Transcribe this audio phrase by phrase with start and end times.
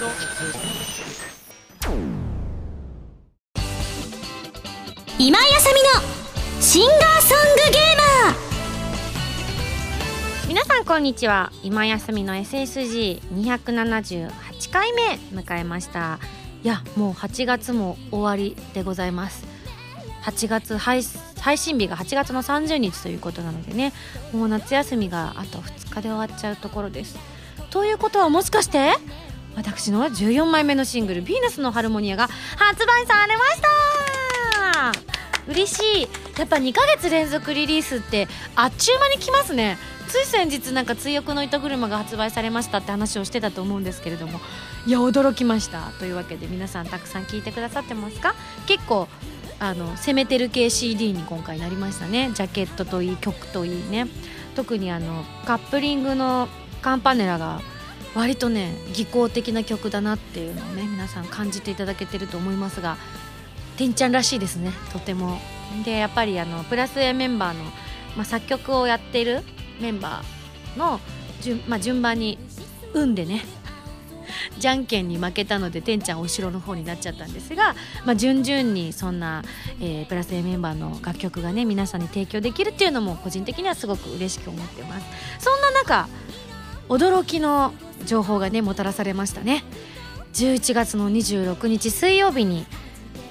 [0.00, 0.12] 今井
[5.54, 5.90] あさみの
[6.62, 8.34] シンガーソングゲーマー。
[10.48, 11.52] 皆さんこんにちは。
[11.62, 15.02] 今休みの SSG278 回目
[15.38, 16.18] 迎えました。
[16.64, 19.44] いやもう8月も終わりでございます。
[20.22, 21.02] 8月配
[21.38, 23.92] 配信日が8月の30日ということなのでね。
[24.32, 27.18] もう夏休みがあと2日で終わっちゃうところです。
[27.68, 28.94] ということはもしかして
[29.60, 34.92] 私の14枚目のシングル「ヴィーナスのハルモニア」が発売されました。
[35.48, 36.08] 嬉しい。
[36.38, 39.76] やっぱ2ヶ月連続リリースってあっちゅう間に来ますね。
[40.08, 44.40] つい先日なんか追憶の糸車が発売されましたって話をしてたと思うんですけれども
[44.86, 45.92] いや驚きました。
[45.98, 48.34] というわけで皆さんたくさん聞いてくださってますか？
[48.66, 49.08] 結構
[49.58, 52.30] あの攻めてる系 CD に今回なりましたね。
[52.32, 54.08] ジャケットといい曲といいね。
[54.56, 56.48] 特にあのカップリングの
[56.80, 57.60] カンパネラが
[58.14, 62.96] 割とね技巧的な曲だなっていうのをね皆さん感じていただけてると思いますが
[63.76, 65.38] てんちゃんらしいですねとても。
[65.84, 67.62] でやっぱりあのプラス A メンバーの、
[68.16, 69.42] まあ、作曲をやってる
[69.80, 71.00] メンバーの
[71.40, 72.38] 順,、まあ、順番に
[72.92, 73.44] 運でね
[74.58, 79.44] じゃんけんに負けたのでてんちゃん後ろの方になっちゃったんですが、まあ、順々にそんな、
[79.80, 85.06] えー、プラス A メンバーの楽曲がね皆さんに提供できるっていうのも個人的にはすごく嬉しく思ってます。
[85.38, 86.08] そんな中
[86.88, 87.72] 驚きの
[88.04, 89.64] 情報がねもたらされましたね。
[90.32, 92.66] 11月の26日水曜日に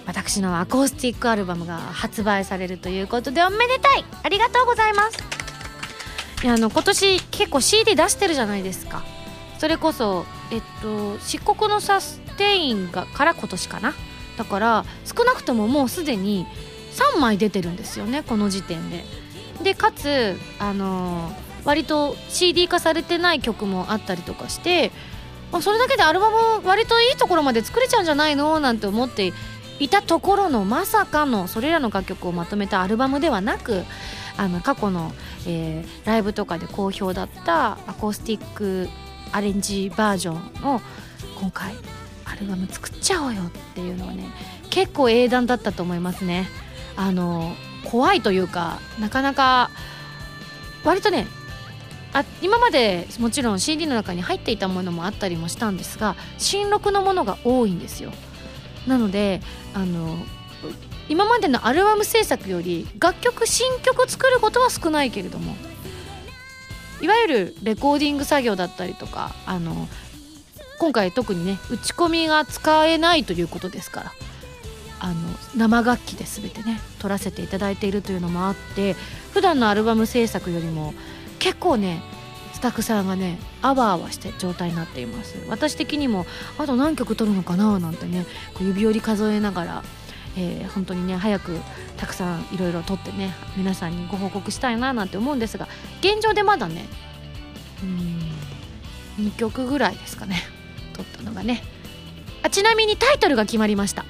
[0.05, 4.05] 私のアコースティックアルバムが発売されるということでおめでたい。
[4.23, 5.17] ありがとうございます。
[6.43, 9.03] いやあの今年結構 CD 出してるじゃないですか。
[9.59, 13.93] それこそえっと漆黒のサステインがから今年かな。
[14.37, 16.47] だから少なくとももうすでに
[17.15, 19.05] 3枚出てるんですよねこの時点で。
[19.63, 24.91] でかつあの割と CD 化されてない曲もあったりとかして
[25.51, 29.33] まあ、それだけでアルバム割といいところまで作れちゃうんじゃないのなんて思って
[29.79, 33.83] いたところのまさかのそれらの楽曲をまとめたアルバムではなく
[34.37, 35.11] あの過去の、
[35.47, 38.89] えー、ライブとかで好評だったアコースティック
[39.31, 40.81] アレンジバージョンを
[41.39, 41.73] 今回
[42.25, 44.25] アルバム作っちゃおうよっていうのはね
[44.69, 46.47] 結構英断だったと思いますね。
[46.95, 47.53] あの
[47.85, 49.71] 怖いというかなかなか
[50.83, 51.27] 割とね
[52.13, 58.11] あ今までもちろん CD の中に入っていたものもあったりもしたんですが新録のものが多いんですよ。
[58.87, 59.41] なので
[59.73, 60.17] あの
[61.07, 65.55] 今までのアルバム制作より楽曲新曲作ることは少ないけれども
[67.01, 69.87] いわゆるレコーディング作業だったりとかあの
[70.79, 74.11] 今回特にね打ち込みが使えないということですから
[74.99, 75.15] あの
[75.55, 78.95] 生楽器で全てね撮らせていただいているというのもあって
[79.33, 80.93] 普段のアルバム制作よりも
[81.39, 82.01] 結構ね
[82.53, 85.37] スタッフさんがねあわあわして状態になっています。
[85.47, 86.25] 私的にも
[86.57, 89.83] あと何曲取るのかななんてねこう指折り数えながら、
[90.35, 91.57] えー、本当にね早く
[91.97, 95.67] たくさんいろいろ撮ってね皆さんにご報告したいななんて思うんですが
[96.01, 96.85] 現状でまだね
[97.81, 97.85] う
[99.21, 100.43] ん2曲ぐらいですかね
[100.93, 101.63] 撮ったのがね。
[102.41, 104.05] あちなみにタイトルが決まりました、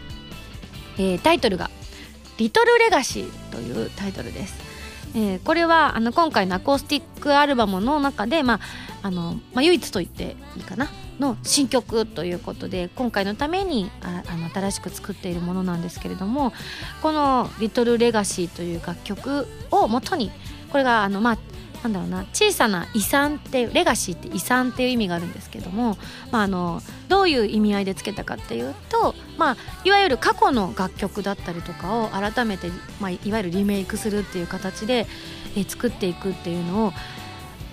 [0.98, 1.70] えー、タイトルが
[2.38, 4.69] 「リトルレガシー」というタイトルです。
[5.16, 8.60] えー、これはあの今回のアコースティックアルバムの中で、まあ
[9.02, 10.90] あのまあ、唯一と言っていいかな
[11.20, 16.54] の新曲ということで今回のためにああの新しく作っているものなんですけれども
[17.02, 20.32] この「リトルレガシーという楽曲をもとに
[20.72, 21.38] これがあの、まあ、
[21.84, 25.98] なんだろうな小さな遺産ってレガシーって遺産っていう意味があるんですけども、
[26.32, 32.70] まあ、あのどういう意味合いでつけたかっていうと、まあ、いわゆる過去の楽曲だったりとかを改めて、
[33.00, 35.08] まあ、いわゆるリメイクするっていう形で、
[35.56, 36.94] え作っていくっていうのを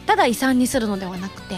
[0.07, 1.57] ただ遺産にするのではなくて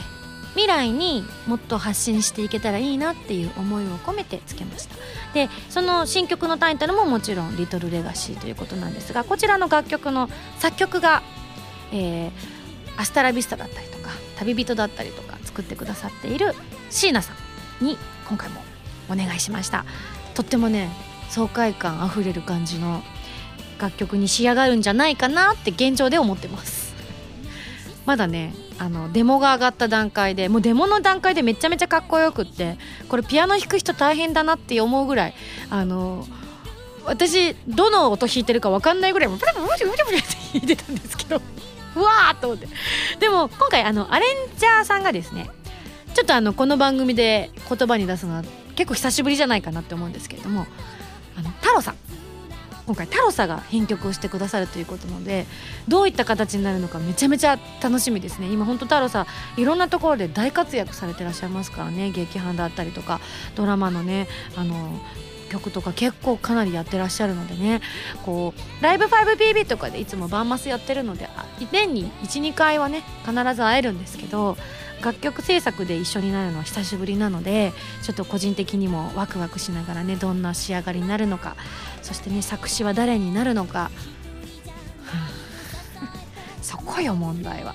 [0.54, 4.96] 未来にもっと発信していけたらいいなっていう思いを込めてつけました。
[5.34, 10.28] でその新曲のタイトルももちろん「リトルレガシーということなんですがこちらの楽曲の
[10.58, 11.22] 作曲が
[11.92, 12.30] えー、
[12.96, 16.54] アスタラビスタだったりとか旅人だったりとか作ってくださっている
[16.90, 17.32] 椎名さ
[17.80, 17.96] んに
[18.28, 18.62] 今回も
[19.10, 19.84] お願いしました。
[20.34, 20.90] とってもね
[21.30, 23.02] 爽快感あふれる感じの
[23.78, 26.94] 楽曲に仕上がるんじゃないかなって現状で思ってます。
[28.06, 32.78] まだねあのデモが上がった段階でもうデモの段階でめちゃめちゃかっこよくって
[33.08, 35.34] これピアノ弾く人大変だなって思うぐらい
[35.68, 36.26] あの
[37.04, 41.40] 私どの音弾いてるか分かんないぐらいブラブラブラブラブラって弾いてたんですけど。
[41.96, 42.68] うわーっと思って。
[43.18, 45.50] でも今回あのアレンジャーさんがですね
[46.14, 48.42] ちょっとあのこの番組で言葉に出すのは
[48.74, 50.66] 結構久しぶりじゃないかなって思うんですけれども
[51.36, 51.96] あの太郎さん。
[52.86, 55.44] 今回タロサが編曲をしてくださるということなので
[55.88, 58.46] どういった形になるのかめちゃめちゃ楽しみですね。
[58.46, 59.26] 今本当タロサ
[59.58, 62.10] いろんなところで大活躍されてらっしゃいますからね。
[62.12, 63.20] 劇伴だったりとか
[63.56, 64.26] ドラマのね
[64.56, 64.98] あの
[65.48, 67.80] 曲とか結構かなりやってらっしゃるのでね。
[68.24, 71.28] こうライブ 5PB とかでいつもバンマスやってるので
[71.70, 74.56] 年に12回はね必ず会えるんですけど
[75.02, 77.72] 楽曲制作で一緒になるのは久しぶりなので
[78.02, 81.56] ちょっと個人的にもワクワクしながらねどんな仕上がりになるのか
[82.02, 83.90] そしてね作詞は誰になるのか。
[86.62, 87.74] そこよ問題は。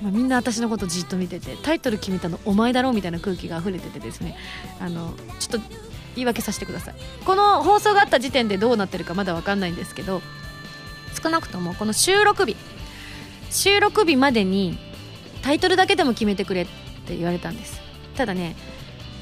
[0.00, 4.36] まみんな私のことじっと見ててタイトル決めたのお前だろうみたいな空気が溢れててですね。
[4.80, 6.94] あのちょっと言い訳させてください。
[7.24, 10.22] この放送があった時点でどうなってるかまだ分かんないんですけど
[11.22, 12.56] 少なくともこの収録日
[13.50, 14.78] 収録日までに
[15.42, 16.66] タイトルだけでも決めてくれっ
[17.06, 17.80] て言われたんです。
[18.16, 18.56] ただね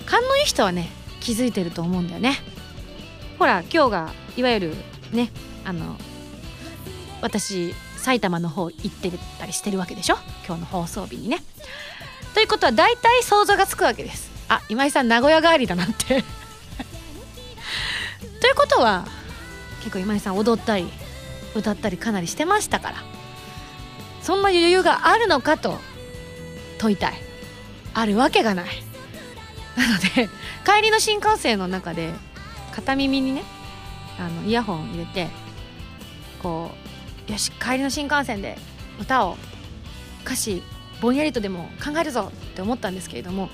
[0.07, 0.89] 勘のいい人はね
[1.21, 2.39] 気づいてると思うんだよね。
[3.39, 4.75] ほら今日がいわゆる
[5.13, 5.31] ね
[5.65, 5.97] あの
[7.21, 10.17] 私埼玉の方行ってたりしてるわけでしょ？
[10.47, 11.43] 今日の放送日にね。
[12.35, 14.31] ということは大体想像がつくわけです。
[14.49, 16.25] あ今井さん名古屋帰りだなって。
[18.41, 19.07] ということは
[19.81, 20.89] 結構今井さん踊ったり
[21.55, 22.97] 歌ったりかなりしてましたから。
[24.23, 25.79] そんな余裕があるのかと
[26.79, 27.15] 問いたい。
[27.95, 28.67] あるわけがない。
[29.77, 30.29] なので
[30.65, 32.13] 帰りの新幹線の中で
[32.73, 33.43] 片耳にね
[34.19, 35.29] あのイヤホン入れて
[36.43, 36.71] こ
[37.29, 38.59] うよし帰りの新幹線で
[39.01, 39.37] 歌を
[40.25, 40.63] 歌詞
[41.01, 43.49] ぼんやりとでも考えるぞって思ったんですけれども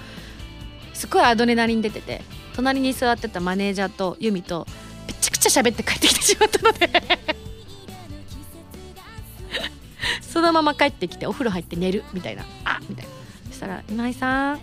[0.95, 2.23] すごいアドレナリン出てて
[2.57, 4.67] 隣に座ってたマネージャーとユミと
[5.07, 6.91] めちゃくちゃ喋って帰ってきてしまったので。
[10.23, 12.45] そのまま帰ってきてお風呂入って寝るみたいな。
[12.65, 13.11] あみたいな。
[13.51, 14.61] そしたら「今井さん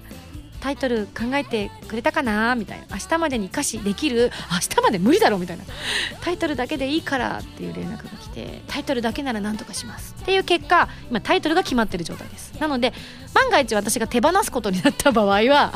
[0.59, 4.31] タイトル考えてくれたかな?」みたいな「明日までに歌詞できる？
[4.51, 5.63] 明日まで無理だろ」みたいな
[6.21, 12.53] 「タイトルだけでいいから」っていう連絡が来て「タイトルだけなら何とかします」っていう結果今タイトルが決まってる状態です。
[12.59, 12.93] なので
[13.33, 15.73] 万が一私が手放すことになった場合は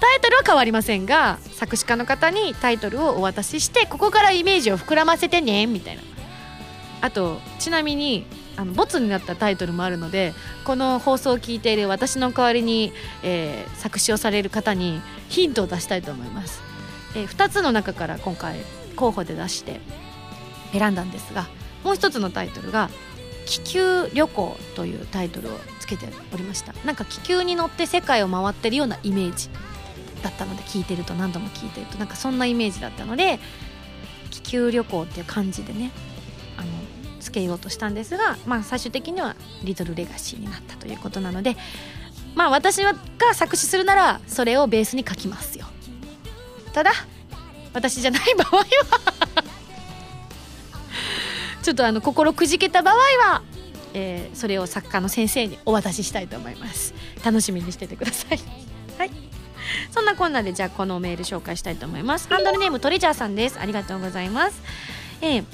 [0.00, 6.02] タイトルは変わりませんが作詞家の方にタイトルをお渡ししてここからイメージを膨らませてねみたいな。
[7.00, 10.34] あとちなみにあのボツになったタイトルもあるので
[10.64, 12.92] この放送を聞いている私の代わりに、
[13.22, 16.60] えー、作詞をされる方にヒントを出したいと思います、
[17.14, 18.58] えー、2つの中から今回
[18.96, 19.80] 候補で出して
[20.72, 21.46] 選んだんですが
[21.84, 22.90] もう一つのタイトルが
[23.46, 26.74] 「気球旅行」というタイトルをつけておりました。
[26.84, 29.48] なんか気球に乗って世界を回ってるようなイメージ。
[30.22, 33.38] だったので聞いてると何度も聞いてるとなんかそんなイメージだったので
[34.30, 35.90] 気球旅行っていう感じでね
[36.56, 36.68] あの
[37.20, 41.56] つけようとしたんですが、まあ、最終的にはリトルレガシーになったということなので
[42.34, 42.94] まあ私が
[43.34, 45.66] 作詞するならそれをベースに書きますよ。
[46.72, 46.92] ただ
[47.72, 48.64] 私じゃない場合は
[51.62, 53.42] ちょっとあの心くじけた場合は、
[53.94, 56.94] えー、それを作家の先生にお渡ししたいと思います。
[57.24, 58.40] 楽しみにしててください。
[58.98, 59.10] はい。
[59.92, 62.28] そんなこんなでじゃあこのメール紹介したいと思います。
[62.28, 63.58] ハンドルネームトレジャーさんです。
[63.60, 64.60] ありがとうございます。
[65.20, 65.44] えー、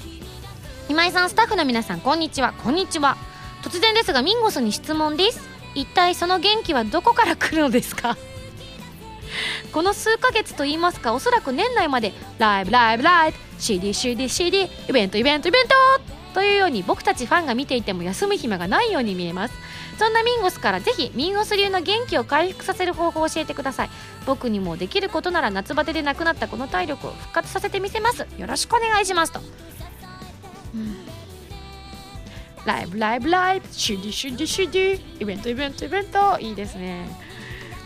[0.89, 2.53] 今井さんスタッフの皆さんこんにちは。
[2.63, 3.17] こんにちは。
[3.63, 5.41] 突然ですがミンゴスに質問です。
[5.73, 8.17] 一体その元気はどこから来るのですか？
[9.73, 13.37] この数ヶ月と言いますかおそらく年内までライブライブライブ。
[13.59, 16.14] CDCDCD イベントイベントイベント。
[16.35, 19.53] というように僕たちファンが見ていても休む暇がないように見えます。
[19.97, 23.89] そんなミンゴスからぜひミンゴス流の元気を回復させる方法を教えてください。
[24.25, 28.27] 僕にもできることなら夏バテでなくなったこの体力を復活させてみせます。
[28.37, 29.39] よろしくお願いしますと、
[30.73, 30.97] うん、
[32.65, 33.67] ライブライブライブ。
[33.67, 36.37] CDCDCD イベントイベントイベント。
[36.41, 37.07] いいですね。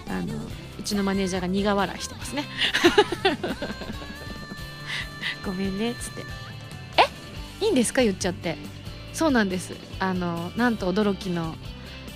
[0.08, 0.34] あの
[0.80, 2.46] うちのマネージャーが苦笑いしてますね。
[5.46, 5.92] ごめんね。
[5.92, 6.39] っつって。
[7.62, 8.02] いいんですか？
[8.02, 8.58] 言っちゃって。
[9.14, 9.74] そうなんです。
[10.00, 11.56] あのなんと驚きの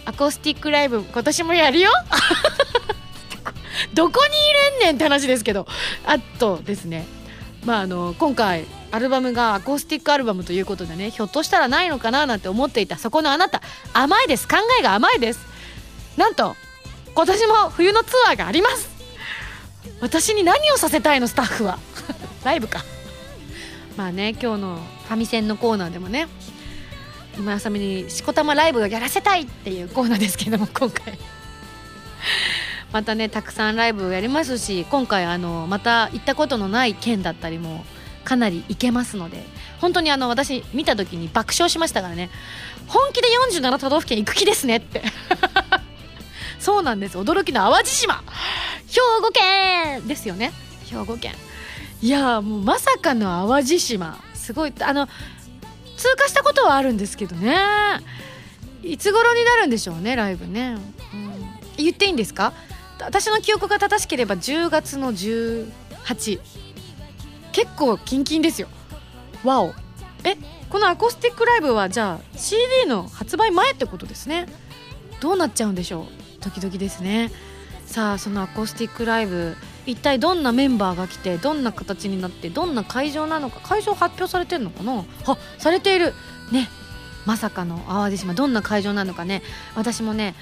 [0.06, 1.90] アコースティックライブ今年もやるよ？
[3.94, 5.68] どこにいれんねんって話ですけど。
[6.06, 7.06] あとですね。
[7.66, 12.98] まああの今回アルバムがアコースティックアルバムということでねひょっとしたらないのかななんて思っていた。
[12.98, 13.62] そこのあなた
[13.94, 14.48] 甘いです。
[14.48, 15.40] 考えが甘いです。
[16.18, 16.56] なんと
[17.16, 18.90] 今年も冬のツアーがあります。
[20.00, 21.80] 私に何をさせたいのスタッフは。
[22.44, 22.84] ライブか。
[23.98, 26.28] まあね今日のファミセンのコーナーでもね
[27.38, 31.18] 今あさみにしこたまライブをやらせたいっていうコーナーですけども 今回。
[32.92, 37.84] またねたくさんライブをやりますし今回あのまた行ったことのない県だったりも
[38.24, 39.44] かなり行けますので
[39.82, 42.30] 本当にあの私見た時に爆笑しましたからね。
[42.88, 43.28] 本気で
[43.60, 45.04] 47都道府県行く気ですねって。
[46.60, 47.18] そうなんです。
[47.18, 48.24] 驚きの淡路島。
[48.88, 50.54] 兵庫県ですよね。
[50.86, 51.34] 兵庫県。
[52.02, 54.20] いやもうまさかの淡路島。
[54.44, 54.74] すごい。
[54.82, 55.08] あの
[55.96, 57.56] 通過したことはあるんですけどね。
[58.84, 60.76] いつ頃になるんでしょうねライブね、
[61.14, 61.32] うん、
[61.78, 62.52] 言っていいんですか？
[63.00, 66.40] 私の記憶が正しければ10月の18
[67.54, 68.68] 結構キンキンですよ。
[69.46, 69.74] わお。
[70.26, 70.36] え
[70.70, 74.48] このアコースティックライブはじゃあ CD の発売前ってことですね。
[75.22, 76.06] どうなっちゃうんでしょう？
[76.42, 77.32] 時々ですね。
[77.86, 85.04] さあそのアコースティックライブ一体どんなメンバーが来てどんな形になってどんな会場なのか会場発表されてるのかな？
[85.26, 86.14] あされている。
[86.52, 86.70] ね
[87.26, 89.42] まさかの淡路島どんな会場なのかね。
[89.76, 90.36] 私もね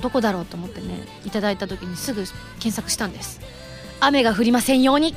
[0.00, 2.24] どこだろうと思ってねいただいた時にすぐ
[2.58, 3.40] 検索したんです。
[4.00, 5.10] 雨が降りませんように。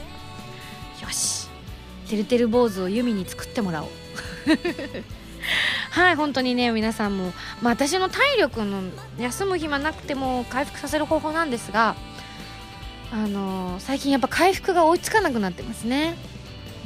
[1.02, 1.48] よし。
[2.08, 3.90] てるてる坊主を弓に作ってもらおう。
[5.92, 8.84] はい本当にね皆さんも、まあ、私の体力の
[9.20, 11.96] 休む暇なくても回復させる方法なんですが
[13.12, 16.16] あの、最近やっぱ回復が追いつかなくなってますね。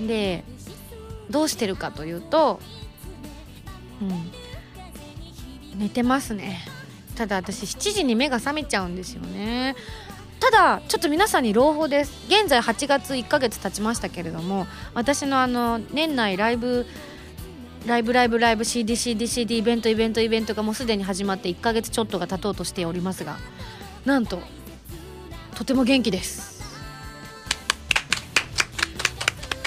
[0.07, 0.43] で
[1.29, 2.59] どうしてるかというと
[4.01, 5.79] うん。
[5.79, 6.59] 寝てますね。
[7.15, 9.75] ただ私7時に目が覚めちゃうんですよね。
[10.39, 12.13] ただちょっと皆さんに朗報です。
[12.27, 16.85] 現在8月1ヶ月経ちましたけれども私のあの年内ライブ
[17.85, 23.37] ライブライブライブ CDCDCD イベントイベントイベントがもうすでに始まって1ヶ月ちょっとが経とうとしておりますが
[24.05, 24.39] なんと
[25.59, 26.63] とても元気です。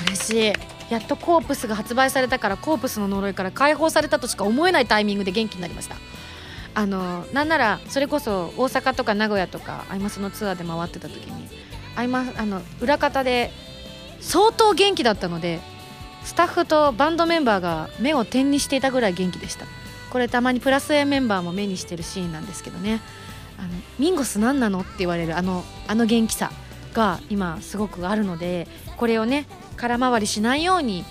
[0.07, 0.53] 嬉しい。
[0.91, 5.97] やっとコープスが発売されたからコープスの呪いから解放されたとしか思えないタイミングで元気になりました。
[6.75, 11.47] あのなんならそれこそ大阪とか名古屋とかアイマスのツアーで回ってた時に
[11.95, 13.51] アイマあの裏方で
[14.19, 15.61] 相当元気だったので
[16.25, 19.67] スタッフとバンドメンバーが目を点にしていたぐらい元気でした。
[20.09, 23.03] これたまにプラス A メンバーも目にしてるシーンなんですけどね。
[23.63, 26.51] あのミンゴス何なのって言われるあのあの元気さ
[26.93, 28.67] が今すごくあるので
[28.97, 31.05] これをね空回りしないように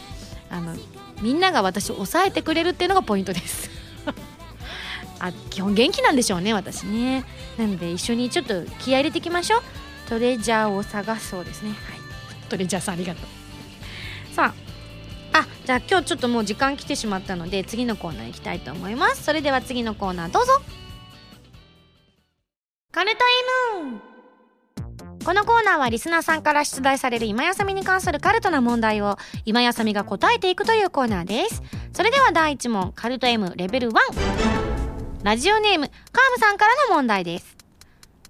[0.49, 0.75] あの
[1.21, 3.69] みんなが私を抑えてくれるっていうのがポイントです。
[5.19, 7.23] あ基本元気なんでしょうね私ね。
[7.57, 9.61] なので一緒にちょっと気合入れていきましょう。
[10.09, 11.69] トレジャーを探そうですね。
[11.69, 11.79] はい。
[12.49, 14.33] トレジャーさんありがとう。
[14.33, 14.53] さ
[15.33, 19.23] ああじゃあ今日ちょっともう時間来てしまったので次のコーナー行きたいと思います。
[19.23, 20.61] それでは次のコーナーどうぞ
[22.93, 23.19] カルト
[23.79, 24.01] M
[25.23, 31.63] このコーナーはリスナーさんから出題される今やさみに関するカルトな問題を今やさみが答えていくというコーナーです。
[31.93, 33.93] それでは第1問カルト M レベル1
[35.23, 35.95] ラジオネームカー
[36.35, 37.55] ムさんからの問題です。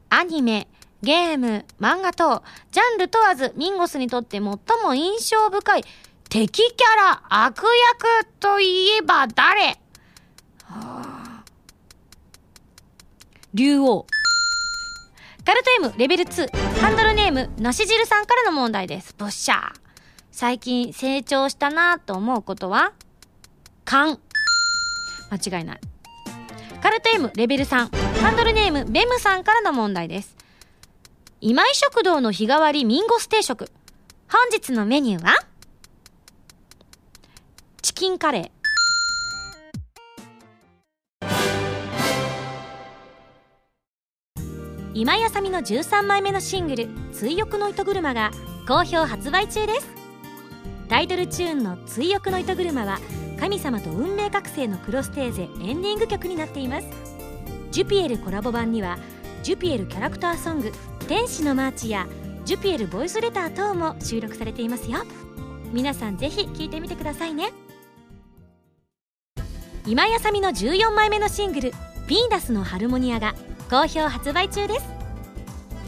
[0.10, 0.68] アニメ
[1.02, 4.60] ゲーム漫画等ジャンル問わずミンゴスにとって最も
[4.94, 5.84] 印象深い
[6.30, 9.76] 敵キャラ、悪役といえば誰、は
[10.68, 11.44] あ、
[13.56, 14.06] 竜王。
[15.44, 19.16] カルト M レベル2、ハンドルネーム、なし汁さんからの問題です。
[19.18, 19.60] ブッシャー。
[20.32, 22.94] 最近成長したなと思うことは？
[23.84, 24.20] 勘。
[25.32, 25.80] 間違いない。
[26.80, 27.90] カルト M レベル3、
[28.22, 30.38] ハンドルネーム、ベムさんからの問題です。
[31.42, 33.72] 今井食堂の日替わりミンゴス定食。
[34.30, 35.34] 本日のメニューは？
[37.82, 38.61] チキンカレー
[45.02, 48.30] 今やさみの13枚目のシングル「追憶の糸車」が
[48.68, 49.90] 好評発売中です。
[50.90, 53.00] タイトルチューンの「追憶の糸車」は
[53.40, 56.88] 神様と運命覚醒のクロステーゼエンディング曲になっています。
[57.72, 59.00] ジュピエルコラボ版には
[59.42, 60.72] ジュピエルキャラクターソング
[61.10, 62.06] 「天使のマーチ」や
[62.46, 65.00] ジュピエルボイスレター等も収録されていますよ。
[65.74, 67.52] 皆さんぜひ聴いてみてくださいね。
[69.88, 71.72] 今井麻美の14枚目のシングル
[72.06, 73.34] 「ヴィーナスのハルモニア」が
[73.72, 74.86] 好評発売中です。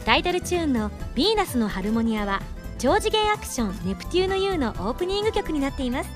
[0.05, 2.41] タイトルチューンの「ヴィーナスのハルモニア」は
[2.79, 6.09] 超次元アクション「ネプテューヌ U」のオープニング曲になっています。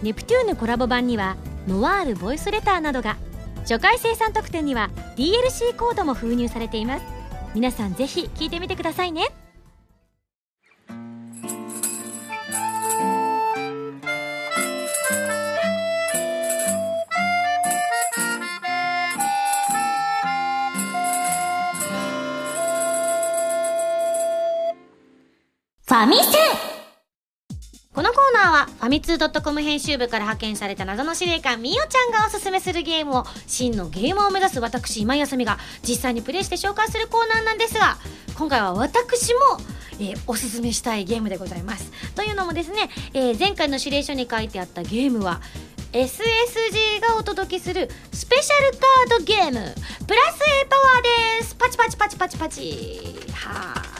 [0.00, 1.34] ネプテューヌコラボ版には
[1.66, 3.16] ノワールボイスレターなどが
[3.62, 7.04] 初回生産特典には DLC コードも封入されています。
[7.52, 9.26] 皆さんぜひ聴いてみてくださいね。
[26.02, 26.22] ァミセ
[27.94, 37.98] このコーナーはファミツー .com 編集部から派遣された謎の司令官みおちゃんがおすすめするゲームを真のゲームを目指す私今井あさみが実際にプレイして紹介するコーナーなんですが
[38.36, 39.40] 今回は私も
[40.00, 41.92] えー、おすすめしたいゲームでございます。
[42.14, 45.42] というのもですね、えー、前回の指令書に書いてあったゲームは
[45.92, 49.74] SSG がお届けするスペシャルカードゲーム。
[50.06, 51.54] プラス A パワーです。
[51.54, 53.20] パチパチパチパチパチ。
[53.34, 53.91] はい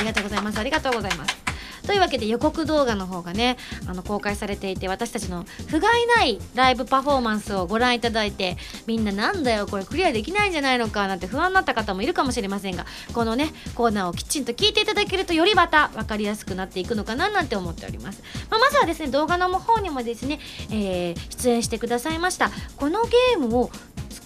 [0.00, 0.58] ありがとうございます。
[0.58, 1.50] ありがとうございます。
[1.86, 20.38] というわけで予告動画の方がねあの公開されていて私たちの不甲斐ないライブパフォーマンスをご覧いただいてみんななんだよこれクリアできないんじゃないのかなんて不安になった方もいるかもしれませんがこのねコーナーをきちんと聞いていただけるとよりまた分かりやすくなっていくのかななんて思っております、まあ、まずはですね動画の方にもですね、
[20.70, 23.70] えー出演してくださいましたこのゲームを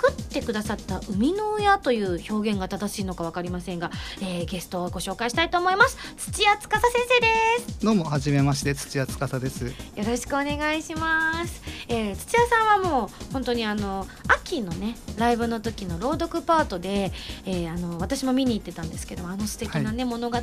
[0.05, 5.97] 作ってくださった生みの親という表現が正しいのか分かりませんが、えーゲストをご紹介したいと思います。
[6.17, 7.85] 土屋司先生です。
[7.85, 9.65] どうもはじめまして土屋司です。
[9.65, 9.73] よ
[10.07, 17.13] ろしくお願いします、えー土屋さんはもう本当にあの秋のねライブの時の朗読パートで、
[17.47, 20.43] えーあの私も見に行ってたんですけどあの素敵なね、物語の、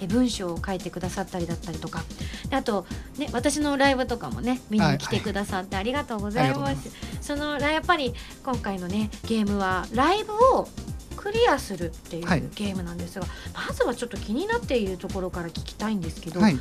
[0.00, 2.04] えー文章を書いてくださったりだったりとか。
[2.48, 2.86] であと
[3.18, 6.76] ね私のライブとかもね見に来てくださってありがとうございありがとうござい。
[6.76, 6.90] ます。
[7.20, 8.14] そのやっぱり
[8.44, 9.10] 今回のね。
[9.26, 9.86] ゲームは。
[9.92, 10.68] ライブを
[11.16, 12.42] クリアするっていうはい。
[12.54, 16.58] ゲームなんですが、まずはちょっと気になっているところから聞きたいんですけど、はい。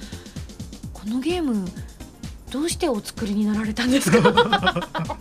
[0.94, 1.68] このゲーム
[2.52, 4.20] どうしてお作りになられたんですか？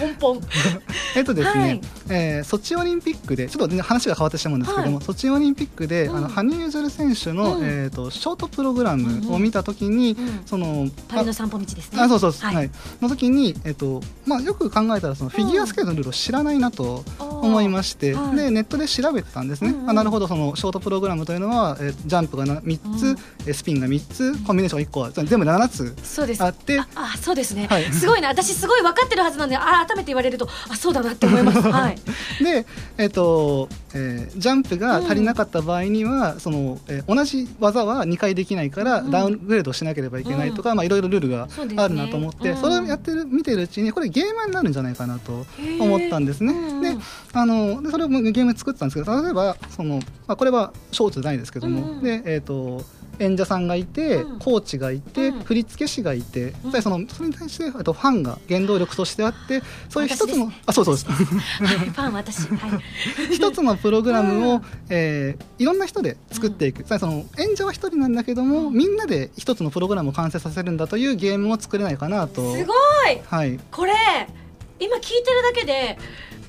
[0.00, 0.40] 根本。
[1.16, 1.80] えっとですね、はい。
[2.08, 5.04] えーソチオリンピックでちょっと話が変わってしまうんですけども、はい。
[5.04, 6.16] ソチオリンピックで、うん。
[6.16, 7.64] あの羽生結弦選手の、うん。
[7.64, 12.00] えっ、とショートプログラムを見たときに、うんそのパリの散歩道ですね。
[12.00, 12.32] あそうそう。
[12.32, 12.54] はい。
[12.54, 12.70] はい。
[13.00, 18.36] の時に、えっとまあ、よく考えたらそのフィギュアスケートのルールを知らないなと思いまして、はい。
[18.36, 19.90] でネットで調べてたんですね、うんうん。
[19.90, 20.28] あなるほど。
[20.28, 23.18] そのショートプログラムというのは、えージャンプがな3つ、うん。
[23.46, 26.42] えースピンが3つコンビネーションが1個全部で7つそうです。
[26.42, 27.84] あってああそうですね、はい。
[27.92, 28.28] すごいな。
[28.28, 31.60] 私すごい分かってるはずなんであ改めて言われるとあそうだなって思います。
[31.68, 31.96] はい。
[32.42, 32.66] で、
[32.98, 39.10] えっとえージャンプが足りなかった場合には、そのえー同じ技は2回できないから、うん。
[39.10, 42.72] ダウングレードしなければいけないとか、まあ、いろいろルールがあるなと思ってそ,、うん。
[42.72, 45.46] れをやってる見てるうちにこれゲームになるんじゃないかなと
[45.80, 46.52] 思ったんですね。
[46.52, 46.82] うんうん。
[46.82, 46.96] で
[47.32, 52.02] あのでそれをゲーム作ってたんですけど例えばその、まあ、これはショーツじゃないですけども、うんうん。
[52.02, 52.84] でえっ、と
[53.22, 54.38] 演者さんがいて、うん。
[54.38, 55.42] コーチがいて、うん。
[55.42, 56.70] 振付師がいて、うん。
[56.72, 61.06] でそのそれに対してあとファンが原動力としてあってそういう一つ私のあそうそうです。
[61.10, 62.48] はいファン私。
[62.48, 62.80] はい。
[63.32, 64.62] 一つのプログラムを、うん。
[64.88, 68.72] えーいろんな人で作っていく、その演者は一人なんだけども、うん。
[68.74, 72.56] みんなで一つのプログラムを完成させるんだというゲームを作れないかなと。
[72.56, 72.72] すご
[73.08, 73.20] い。
[73.24, 73.60] はい。
[73.70, 73.92] これ
[74.80, 75.98] 今聞いてるだけで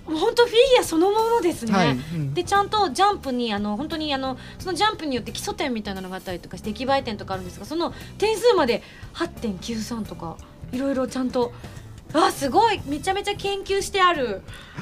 [0.05, 1.91] もう本当フィギュアそのものですね、はい。
[1.91, 2.33] うん。
[2.33, 10.37] でちゃんとジャンプにあの本当にあのそのジャンプによって基礎点みたいなのがあったりとかして出来栄え点とかあるんですがその点数まで8.93とか
[10.71, 11.53] いろいろちゃんと
[12.13, 14.41] あすごいめちゃめちゃ研究してある、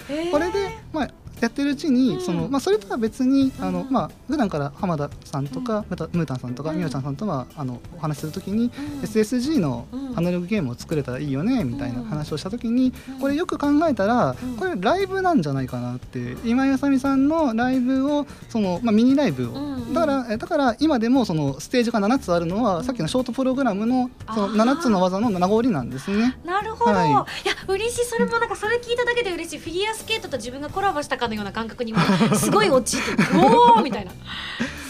[0.10, 0.32] へー。
[0.32, 1.10] これで、まあ、
[1.42, 2.22] やってるうちに、うん。
[2.22, 6.78] そのまあ、それとは別に、あのうんまあ普段から浜田さんとか、ムタムータンさんとか、うん。
[6.78, 9.02] みおちゃんさんとはあのお話しするときに、うん。
[9.02, 10.18] SSG のうん。
[10.18, 13.20] アナログゲームを作れたらいいよねみたいな話をしたときに、うん。
[13.20, 14.56] これよく考えたら、うん。
[14.56, 19.94] これライブなんじゃないかなって今井あさみさんのライブをその、まあ、ミニライブを、うんうん。
[19.94, 22.84] だからえだから今でもそのステージが7つあるのは、うん。
[22.84, 26.38] さっきのショートプログラムのそのあー7つの技の名残なんですね。
[26.46, 27.10] なるほど、はい。
[27.10, 27.26] い、や
[27.68, 28.06] 嬉しい。
[28.06, 29.60] それもなんかそれ聞いただけで嬉しい。
[29.60, 32.02] フィギュアスケートと自分がコラボしたかのような感覚に今
[32.36, 34.12] すごい落ちておおみたいな。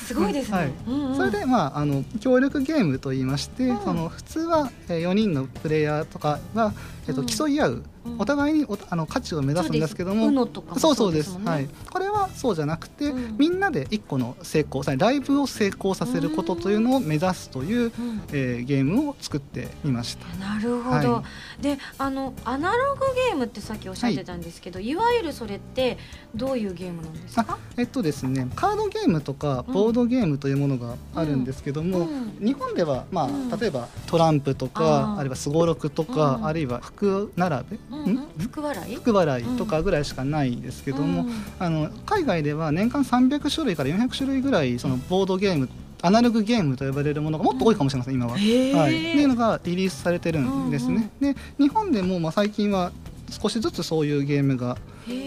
[0.06, 0.72] すごいですね、はい。
[0.88, 1.16] うんうん。
[1.16, 3.80] それで、まあ、あの協力ゲームといいまして、うん。
[3.82, 6.74] その普通は、えー、4人のプレイヤーとかが、
[7.12, 7.28] えっとうん。
[7.28, 7.84] 競い合う、うん
[8.18, 9.96] お互いにおあの価値を目指すんです。
[9.96, 10.48] けども。
[10.78, 11.38] そうそうです。
[11.46, 13.38] はい、これはそうじゃなくて、うん。
[13.38, 17.92] みんなで1個の成功さライブを成功させることというのを目指すという、うん。
[18.32, 20.26] えーゲームを作ってみました。
[20.44, 21.24] なるほど、は
[21.62, 26.00] であのアナログゲームってさっきおっしゃってたんですけど、い、わゆるそれって
[26.34, 27.46] どういうゲームなんですか？
[27.48, 29.74] あえっとですね、カードゲームとかうん。
[29.74, 32.38] ボードゲームというものがあるんですけども、うん。
[32.40, 33.50] 日本では、まあうん。
[33.50, 36.46] 例えばトランプとかあるいはすごろくとか、うん。
[36.48, 38.28] あるいは福並べ、うんん。
[38.38, 38.96] 福笑い？
[38.96, 41.32] 福払いとかぐらいしかないですけども、うん。
[41.58, 45.68] あの海外では年間300種類から400種類ぐらいそのボードゲーム
[46.04, 48.34] アナログゲームと呼ばれるものがもっと多いかもしれません今は。
[48.34, 51.10] はい、っていうのがリリースされてるんですね。
[51.20, 52.92] で日本でもまあ最近は
[53.32, 54.78] 少しずつそういうゲームが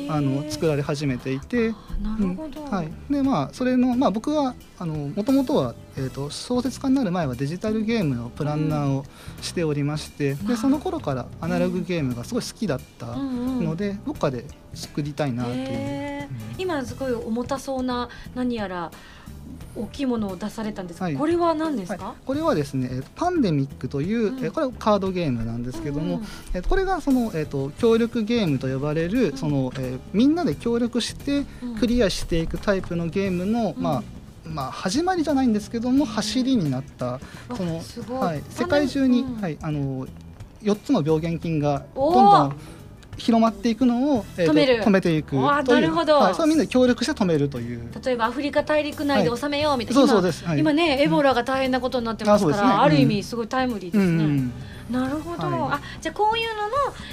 [0.08, 1.74] あの作られ始めていて。
[2.02, 2.70] なるほど、うん。
[2.70, 9.04] はい、でまあそれの、まあ、僕はあのもともとは、えー、と小説家になる前はデジタルゲームのプランナーを
[9.40, 10.46] しておりまして、うん。
[10.46, 16.28] でその頃からアナログゲームがすごい好きだったうんうんので、どっかで作りたいなという。
[16.58, 18.90] 今すごい重たそうな何やら
[19.76, 21.16] 大きいものを出されたんですが、はい。
[21.16, 21.98] これは何ですはい。
[21.98, 24.44] か、、これはですねえーパンデミックという、うん。
[24.44, 26.22] えーこれはカードゲームなんですけども、うん
[26.54, 29.36] えーこれがその、えー、と協力ゲームと呼ばれる、ん。
[29.36, 31.76] そのえーみんなで協力してうん。
[31.76, 33.82] クリアしていくタイプのゲームの、うん。
[33.82, 34.02] まあ
[34.46, 37.20] まあ、始まりじゃないんですけども走りになったあ
[37.56, 37.80] その
[38.20, 39.40] はい、世界中に、うん。
[39.40, 40.06] はい、あの
[40.62, 42.56] 4つの病原菌がどんどん
[43.16, 44.82] 広まっていくのを、えーと止める。
[44.82, 46.14] 止めていくなるほど。
[46.16, 47.80] はい、それをみんなで協力して止めるという。
[48.04, 50.08] 例えばアフリカ大陸内で収めようみたいな、はい。
[50.08, 50.44] そう今そうです。
[50.44, 50.58] はい。
[50.58, 52.62] 今ねエボラが大変なことになってますから、ね。
[52.62, 54.52] ある意うん味すごいタイムリーでうすね、ん
[54.90, 55.72] なるほど、はい。
[55.74, 56.70] あじゃあこういうのの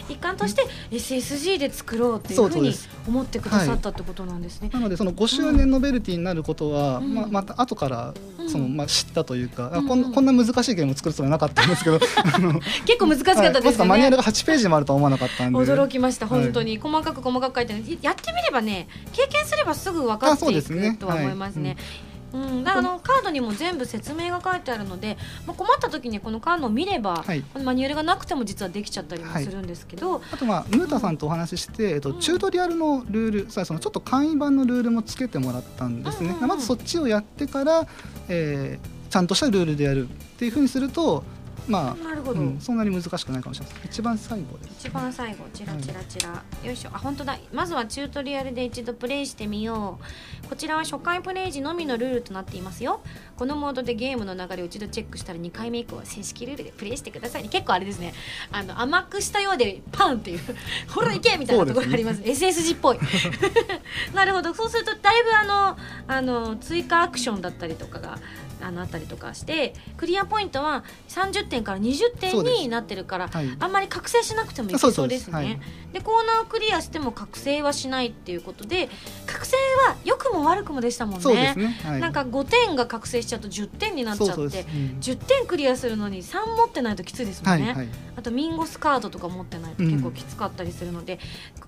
[0.09, 2.73] 一環として SSG で作ろうっていうふうに
[3.07, 4.69] 思ってくださったってことなんですね。
[4.73, 7.13] なのでその5周年ノベルティになることは、うん。
[7.13, 8.13] まあ、また後から
[8.47, 9.87] その、うんまあ、知ったというか、あうん。
[9.87, 11.99] こんこんな難しいゲームを作るつもりはなかったんですけど。
[11.99, 13.65] 結構難しかったはいですよね。
[13.65, 14.21] まさかマニュアル。
[14.21, 15.59] が8ページもあるとは思わなかったんで。
[15.59, 16.43] 驚きましたはい。
[16.43, 21.77] 本当に、細かく細かく書いてやってみればね経験すればすぐ分かっていですねくとは思いますね。
[22.10, 22.10] うん、
[22.63, 27.41] だからあのカードにも全部説明が書いてあるので、まあ、困った時にこのカードを見れば、はい。
[27.41, 36.47] このマニュアルがなくても実はできちゃったりもするんですけど、あとまあムータさんとお話しして、えっと、チュートリアルのルール、さそのちょっと簡易版のルールもつけてもらったんですね、うんうんうん。
[36.49, 37.87] まずそっちをやってから、
[38.29, 41.25] えーちゃんとしたルールでやるっていうふうにすると
[41.67, 44.87] まあ、なるほど、うん、そんなに難しくないかもしれないです一番最後です。
[44.87, 46.89] 一番最後チラチラチラ、よいしょ。
[46.93, 47.37] あ本当だ。
[47.53, 49.99] まずはチュートリアルで一度プレイしてみよ
[50.45, 50.47] う。
[50.47, 53.01] こちらは初回プレイ時のみのルールとなっていますよ。
[53.37, 57.43] このモードでゲームの流れを一度チェックしたら2回目以降は正式ルールでプレイしてください。
[57.43, 58.13] ね結構あれですね。
[58.51, 60.39] あの甘くしたようでパンっていう。
[60.89, 62.99] ほらいけみたいなところがあります SSG っぽい。
[64.13, 64.53] なるほど。
[64.53, 68.17] そうするとだいぶあのあの追加アクションだったりとかが
[68.61, 73.49] あのあったりとかしてクリアポイントは30点から20点になってるからはい。
[73.59, 75.59] あんまり覚醒しなくてもいけそうですね。
[75.59, 75.93] です。
[75.93, 78.89] でコーナーをクリアしても覚醒はしないっていうことで
[79.41, 81.21] 覚醒は良くも悪くもでしたもんね。
[81.21, 84.63] そうですね、はい、なんか5点が覚醒しちゃうと10点になっちゃってそうそうん
[85.01, 87.65] 10点クリアするのに3持ってないときついですもんね。
[87.67, 91.17] はいはいあとミンゴスカードとか持ってないと結構きつかったりするので、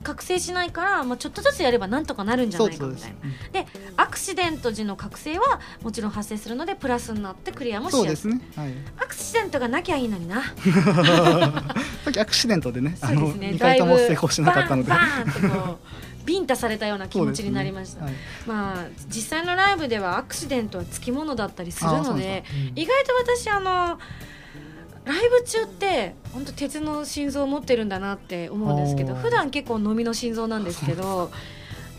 [0.04, 3.64] 覚醒しないから、まあ、ちょっとずつやればなんとかなるんじゃないかみたいそうですな。
[3.64, 10.44] でアクシデント時の覚醒はもちろん発生するのでプラスになってクリアもしやすいですねはいアクシデントがなきゃいいのにな。
[12.04, 13.48] さっきアクシデントでねあのそうですね。
[13.52, 18.00] 2回とも成功しなかったのでバーンバーンってこうビンタされたような気持ちになりました。
[18.00, 18.24] そうですね。
[18.48, 22.80] まあ実際のライブではアクシデントはつきものだったりするのでうん。
[22.80, 24.00] 意外と私あの
[25.06, 31.30] ライブ中って本当鉄の心臓を持ってるんだなって思うんですけど普段結構飲みの心臓なんですけど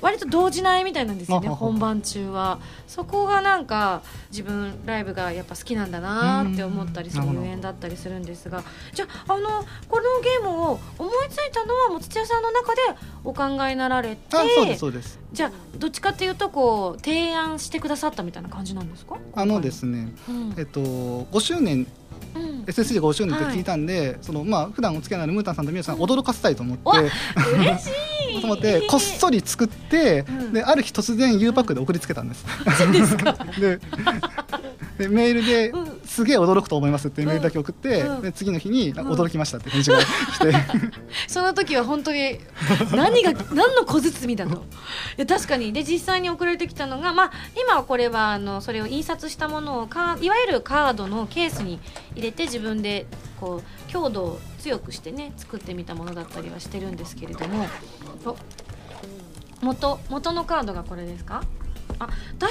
[0.04, 2.58] 割と動じないみたいなんですよね本番中は。
[2.86, 8.62] そこがなんか自分ライブがやっぱ好きなんだなって思ったりするうんなるほどゆえんだったりするんですが。
[8.92, 12.82] じゃああのこのゲームを思いついたのはもう土屋さんの中で
[13.24, 15.18] お考えになられてあそうですそうです。
[15.32, 19.16] じゃあどっちかっていうとこう提案してくださったみたいな感じなんですか？
[19.34, 20.54] あのですねうん。
[20.58, 21.86] えっと5周年
[22.34, 22.64] うん。
[22.66, 26.00] SSG が5周年って聞いたんで、そのまあ普段お付き合いのあるムータンさんとミュウさん。
[26.00, 27.90] を驚かせたいと思って、うわ嬉しい
[28.40, 30.52] と思ってこっそり作って、うん。
[30.52, 32.44] である日突然 U パックで送りつけたんです。
[32.92, 33.32] ですか。
[33.58, 33.80] で
[35.08, 38.22] でメールでうん「すげえ驚くと思います」ってメールだけ送って、うん。
[38.22, 38.94] で次の日に「ん。
[38.94, 40.54] 驚きました」って返事が来て。
[41.28, 42.38] その時は本当に
[42.92, 44.54] 何が何の小包みだと。
[44.54, 44.58] い
[45.18, 45.72] や確かに。
[45.72, 51.78] で実際に送られてきたのが、まあ、今はこれはあのそれを印刷したものをかいわゆるカードのケースに
[52.14, 53.06] 入れて自分で
[53.40, 57.66] こう強度を強くしてね作ってみたものだったりはしてるんですけれども。
[58.24, 58.36] お
[59.64, 61.42] 元元のカードがこれですか？
[61.98, 62.50] あだい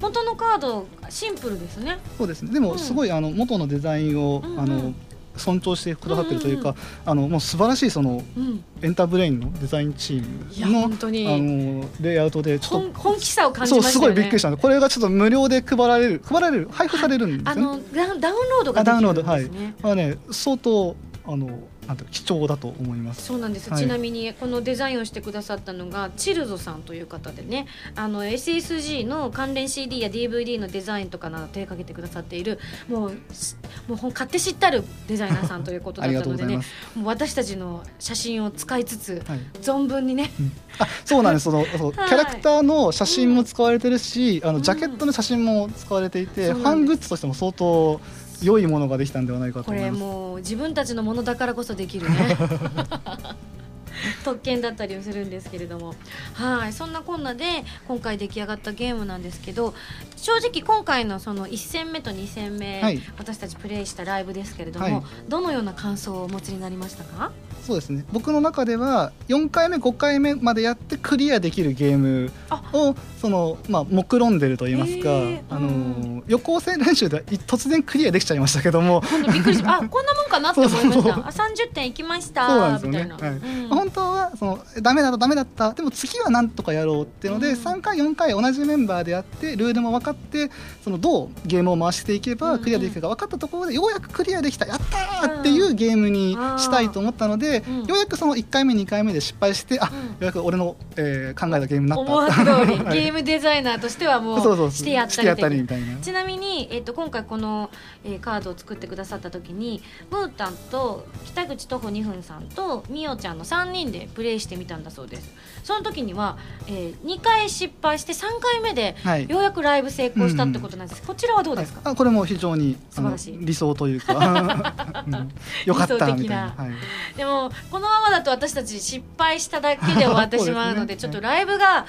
[0.00, 1.98] ぶ元のカードシンプルですね。
[2.18, 2.52] そうですね。
[2.52, 4.60] でもすごいあの元のデザインを、うんうん。
[4.60, 4.92] あの
[5.34, 8.62] 尊重してくださってるというか、うんあのもう素晴らしいそのうん。
[8.82, 11.26] エンターブレインのデザインチームの本当に。
[11.26, 14.48] あのレイアウトでちょっ本本気さをと感じそうすごいましたよねびっくりした。
[14.50, 17.82] んでこれがちょっと無料で配られる配られる配布されるんですあよね。
[17.82, 19.44] のダウンダウンロードがあできるんダウンロードはい。
[19.44, 19.74] ですね。
[19.82, 23.24] まあね相当あのなんて貴重だと思います。
[23.26, 27.66] そうなんです、はいちなみにこのデザインをしてくださったのがチルゾさんという方でね
[27.96, 33.56] あの SSG の関連 CD や DVD のデザインとかなど手掛けてくださっているもうし
[33.88, 36.56] もう買って知ったるデザイナーさんということだったのでね。
[36.94, 39.40] もう私たちの写真を使いつつはい。
[39.60, 40.30] 存分にね
[40.78, 41.44] あ、そうなんです。
[41.44, 48.00] その そうキはいャラクターの写真も使われてるし、あうんのジャケットの写真も使われていて、そうなんファングッズとしても相当
[48.42, 50.00] 良いものができたんではないかとこれ思います。
[50.00, 52.36] もう自分たちのものだからこそできるね。
[54.24, 55.94] 特権だったりをするんですけれども。
[56.34, 56.72] はい。
[56.72, 59.74] そんなこんなで今回出来上がったゲームなんですけど
[60.16, 63.00] 正直今回のその1戦目と2戦目、はい。
[63.18, 65.02] 私たちプレイしたライブですけれども、はい。
[65.28, 67.30] どのような感想をお持ちになりましたか？
[67.66, 68.04] そうですね。
[68.12, 72.32] 僕の中では4回目5回目までやってクリアできるゲーム
[72.72, 75.42] をそのまあ目論んでると言いますか、へー。
[75.48, 76.24] あのうん。
[76.26, 79.00] 予行性練習ではい突然クリアできちゃいましたけども、
[79.32, 80.92] びっくりしあこんなもんかなって思いました。
[80.92, 83.38] そうそうあ30点いきましたそうなんですよみたいな、ねはい。
[83.38, 83.68] うん。
[83.68, 85.72] 本当はそのダメだったダメだった。
[85.72, 87.54] でも次はなんとかやろうっていうので、うん。
[87.54, 90.50] 3回4回同じメンバーでやってルールも分かって
[90.82, 97.84] そのどうゲームを回していけうんうんばクリアできるか分かったところでようやくクリアできたやったーっていうゲームにしたいと思ったので、て、うん。
[97.86, 99.98] ようやくその1回目2回目で失敗してあ、うん。
[99.98, 102.12] ようやく俺の、えー考えたゲームになった。
[102.12, 103.02] 思惑通り はい。
[103.02, 105.96] ゲームデザイナーとしてはもそうしてやったりりみたいな。
[106.00, 107.70] ちなみに、えっと今回この、
[108.04, 115.30] えーカードを作ってくださった時にムータンと北口徒歩2分さんとみおちゃんの3人でプレイしてみたんだそうです
[115.62, 119.28] その時には、え2回失敗して3回目ではい。
[119.28, 121.92] ようやくライブ成功したってことなんです、こちらはどうですか、はい。
[121.94, 123.38] あこれも非常に素晴らしい。
[123.40, 124.14] 理想というか、
[125.06, 125.32] うん。
[125.64, 130.96] よかったみたいな、はい、でもこのままだと私たち失敗しただけで終わってしまうので ね。
[130.96, 131.86] ちょっとライブが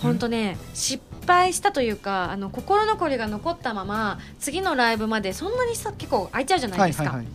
[0.00, 7.32] 本当ね失敗したというかあの心残りが残ったまま次のライブまでそんなにさ結構空いちゃうじゃないですか、はいはいはい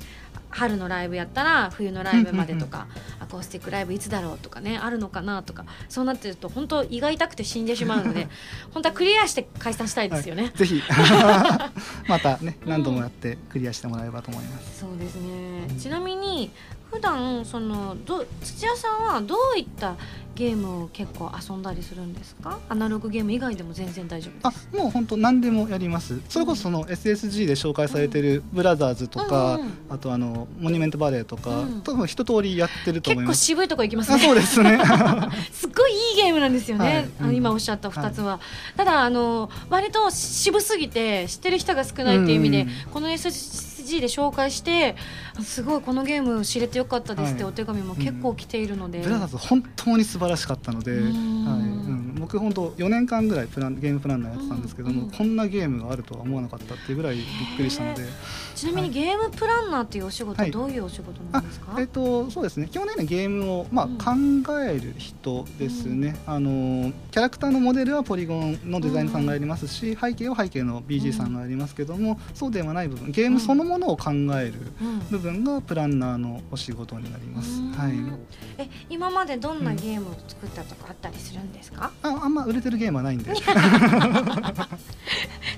[0.56, 2.88] 春のライブやったら冬のライブまでとか
[3.20, 8.30] アコースティックライブいつだろうとかねあるのかなとかそうなってると本当胃が痛くて死んでしまうので
[8.72, 10.54] 本当はクリアして解散したいですよね。
[10.56, 10.82] ぜひ。
[12.08, 14.80] またね何度もやってクリアしてもらえればと思います。
[14.80, 15.68] そうですね。
[15.78, 16.52] ちなみに
[16.95, 19.95] 普段そのど土屋さんはどういった
[20.34, 22.60] ゲームを結構遊んだりするんですか？
[22.69, 24.69] アナログゲーム以外でも全然大丈夫あです。
[24.73, 26.21] もう本当何でもやります。
[26.29, 29.71] それこそその SSG で紹介されてるブラザーズとか、うんうん。
[29.89, 31.81] あとあのモニュメントバレーとか、うん。
[31.81, 33.45] 多分一通りやってると思結構います。
[33.45, 34.79] 渋いとこ行きますあねそうですね。
[35.51, 36.97] すっごいいいゲームなんですよね、はい。
[37.19, 37.36] あのうん。
[37.36, 38.39] 今おっしゃった2つは、
[38.77, 44.95] ただあの割と渋すぎて知ってる人が少ないっていう意味で、うんこの SSG で紹介して
[45.41, 47.52] すごいこのゲーム知れてよかったですってはい。
[47.52, 51.94] お手紙も結構来ているので、ブラザーズ本当に素晴らしかったので、はい
[52.25, 58.03] 僕本当4年間ぐらいプランゲームプランナーやってたんですけども、うんこんなゲームがあるとは思わなかったっていうぐらいびっくりしたので、
[58.55, 60.51] ちなみにゲームプランナーっていうお仕事ははい。
[60.51, 62.67] どういうお仕事なんですか、えっとそうですね。
[62.67, 63.95] 基本的にはゲームを、まあうん
[64.43, 74.99] 考える人ですね、あのキャラクターのモデルはポリゴンのデザイナーさんがやりますし、背景は背景の BG さんがやりますけども、そうではない部分ゲームそのものを考えるうん。
[75.11, 77.61] 部分がプランナーのお仕事になります。
[77.61, 77.71] うん。
[77.71, 77.93] はい
[78.57, 83.32] え今までどんなゲームを作ったとかあったりするんですか、ああんま売れてるゲームはないんで。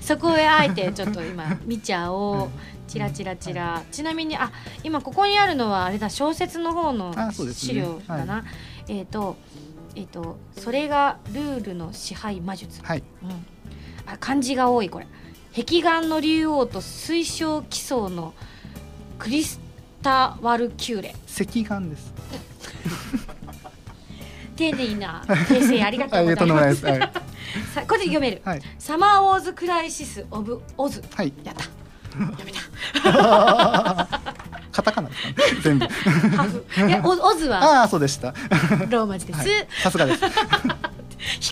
[0.00, 2.48] そこへあえてちょっと今見ちゃおう。
[2.86, 3.82] チラチラチラ。
[3.92, 4.50] ちなみにあ
[4.82, 6.08] 今ここにあるのはあれだ。
[6.08, 7.14] 小説の方の
[7.52, 8.44] 資料だな、
[8.88, 9.36] えっ、と
[9.94, 13.02] えっ、とそれがルールの支配魔術、はい。
[13.22, 13.30] うん、
[14.06, 15.06] あ漢字が多いこれ。
[15.54, 18.32] 壁眼の竜王と水晶奇想の
[19.18, 19.60] クリス
[20.02, 21.14] タワルキューレ。
[21.40, 22.14] 赤眼です
[24.58, 26.80] 丁寧な訂正ありがとうございます。
[26.80, 26.86] す。
[26.86, 27.00] はい、
[27.72, 28.42] さこれで読める。
[28.44, 28.62] はい。
[28.76, 31.00] サマーウォーズクライシスオブオズ。
[31.14, 31.62] はい、やった。
[32.12, 34.08] 読めた。
[34.72, 35.36] カタカナですかね。
[35.62, 35.86] 全部。
[35.86, 36.64] ハフ。
[36.88, 38.34] いやオオズはああそうでした、
[38.88, 39.48] ローマ字です、はい、
[39.80, 40.24] さすがです。
[40.26, 40.30] 引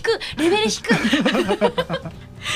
[0.03, 0.19] く。
[0.37, 0.93] レベル引く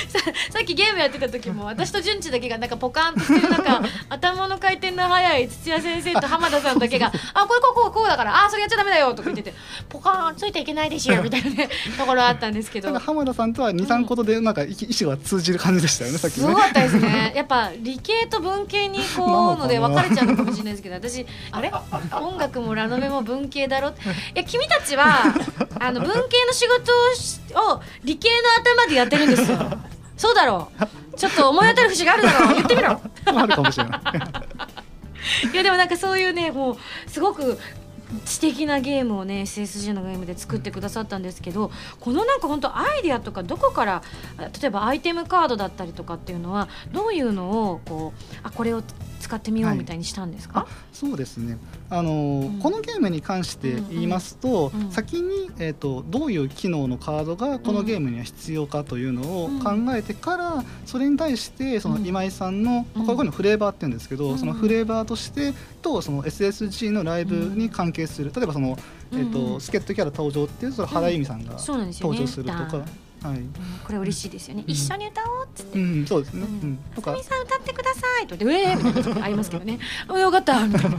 [0.09, 0.19] さ
[0.51, 9.53] さっきゲームやってた時も私と純ちだけがなんかポカーンとしてる中 頭の回転の速い土屋先生と浜田さんだけが「あこれこうこうこうだからあそれやっちゃダメだよ」とか言ってて
[9.89, 12.97] 「ポカーンついていけないでしょ」みたいなねところあったんですけど。
[12.99, 16.41] 浜田さんとは23個でなんか意意思が通じる感じでしたよねさっきね。
[16.41, 17.33] すごかったですね。
[17.35, 21.71] やっぱ理系と文系にこうので分かれちゃうのかもしれないですけど私あれ？
[22.21, 23.89] 音楽もラノベも文系だろ？
[23.89, 23.93] い
[24.35, 25.23] や君たちは
[25.79, 26.91] あの文系の仕事
[27.73, 28.35] を理系の
[28.83, 29.57] 頭でやってるんですよ
[30.21, 31.17] そうだろう。
[31.17, 32.53] ちょっと思い当たる節があるだろう。
[32.53, 33.01] 言ってみろ。
[33.25, 35.49] あるかもしれない。
[35.51, 36.77] いやでもなんかそういうねもう
[37.09, 37.57] すごく
[38.25, 44.03] 知的なゲームをね SSG のゲームで作ってくださったんですけどこのなんか本当アイディアとかどこから
[44.37, 48.83] あ例えばアイテムカードだったりとかっていうのはどういうのをこうあこれを
[49.21, 51.57] 使ってみようはいみたいにしたんですか、そうですね。
[51.89, 52.59] あのーうん。
[52.59, 54.91] このゲームに関して言いますと、うんうん。
[54.91, 62.05] 先に、えー、とどういう機能のカードがこのゲームには必要かというのを考えてから、それに対してそのうん。
[62.05, 63.05] 今井さんの、うん。
[63.05, 64.37] こういうのフレーバーって言うんですけど、うん。
[64.37, 68.77] そのフレーバーとしてとその SSG のライブに関係する、例えばその、
[69.11, 72.85] えーと助っ人キャラ登場っていうその原由美さんが登場するとか、
[73.23, 73.37] はい。
[73.37, 73.53] うん
[73.85, 74.71] これ嬉しいですよね、うん。
[74.71, 75.79] 一緒に歌おうっつって。
[75.79, 76.71] うん、そうですね、ううん。
[76.73, 80.97] んとさみさん歌ってくださいと言って「ええー!」みたいな時ありますけどね「あよかった」みたいな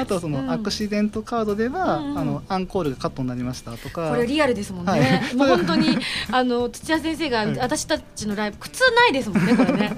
[0.00, 0.50] あとはその、うん。
[0.50, 4.10] アクシデントカードでは、あのアンコールがカットになりましたとか。
[4.10, 4.98] これリアルですもんね、は
[5.32, 5.34] い。
[5.36, 5.98] もう本当に
[6.30, 7.58] あの土屋先生がはい。
[7.58, 9.96] 私たちのライブ苦痛ないですもんねこれね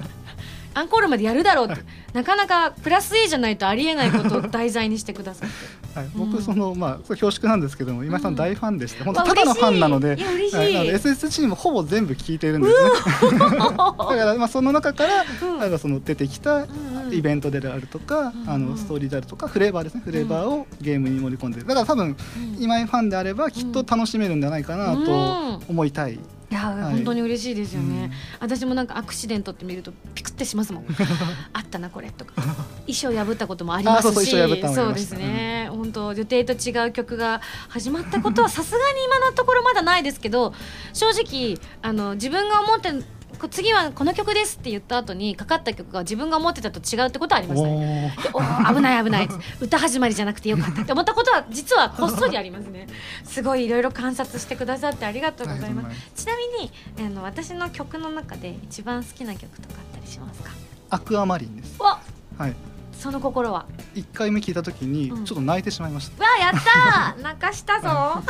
[0.75, 1.81] アンコールまでやるだろうって。
[2.13, 5.55] なかなかプラス A じゃないとありえないことを題材にしてくださって
[5.99, 10.17] はい、うん僕その、まあ恐縮なんですけども今井さうんん大ファンでして、本わ当ただのファンなのではい
[10.73, 13.39] なので SSG もほぼ全部聞いてるんですね。
[13.39, 15.59] だからまあその中から、うん。
[15.59, 17.13] なんかその出てきたんうん。
[17.13, 20.01] イベントであるとか、うんあのストーリーであるとかフレーバーですね。
[20.03, 21.67] フレーバーをゲームに盛り込んでる。
[21.67, 22.57] だから多分うん。
[22.59, 26.19] 今井ファンであればきっと楽しめるんじゃないかなと思いたい、
[26.51, 26.93] いや、はい。
[26.95, 28.11] 本当に嬉しいですよね、うん。
[28.41, 30.85] 私もなんかアクシデントって見るとピクってしますもん。
[31.53, 32.33] あったなこれとか。
[32.87, 34.37] 衣装破ったこともありますし。
[34.41, 40.53] あそうですね、本本当予定と違う曲が始まったことはさすがに今のところまだないですけど
[40.93, 42.91] 正直あの自分が思って
[43.49, 48.15] 次はこの曲ですって言った後にかかった曲が自分が思ってたと違うってことはありましたね。
[48.75, 49.29] 危ない危ない。
[49.59, 52.87] 歌始まりじゃなくてよかったって思ったことは実はこっそりありますね。
[53.25, 56.23] すごいいろいろ観察してくださってありがとうございます。
[56.23, 56.71] ちなみに
[57.07, 60.51] あの私の曲の中で一番好きな曲とかあったりしますか？
[60.89, 61.81] アクアマリンです。
[61.81, 61.99] わ
[62.37, 62.53] はい。
[62.97, 63.65] その心は？
[63.93, 65.19] 一回目聞いた時にちうん。
[65.19, 66.23] ょっと泣いてしまいました。
[66.23, 68.23] わあやったー泣かしたぞ。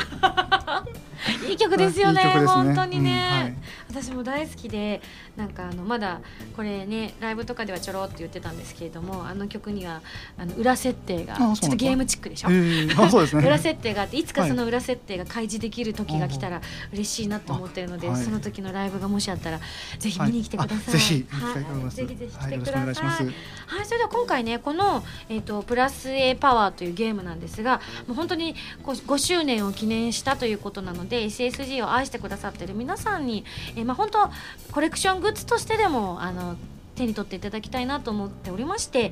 [1.50, 3.56] いい曲ですよねいい曲です本当にね、うんはい。
[3.90, 5.02] 私も大好きで
[5.36, 6.20] なんかあのまだ
[6.56, 10.02] これねライブとかではちょろっと言ってたんですけれどもあの曲には
[10.38, 12.50] あの裏設定がちょっとゲームチックでしょ？
[12.50, 13.38] へー。
[13.38, 13.48] ね。
[13.48, 18.24] 裏設定があっていつかその裏設定が開示できる時が来たら嬉しいなと思ってるので、あはい。
[18.24, 19.60] その時のライブがもしあったら
[20.00, 20.96] ぜひ見に来てください、
[21.30, 21.54] はい。
[21.54, 21.98] たいと思います。
[21.98, 23.06] ぜひぜひ来てください。
[23.06, 34.32] はい、それでは今回ねこの、えー、とプラス A パワーというゲームなんですがもう本当に5周年を記念したということなので SSG を愛してくださってる皆さんに、えーまあ、本当
[34.72, 36.58] コレクショングッズとしてでもあの
[36.96, 39.12] 手に取っていただきたいなと思っておりまして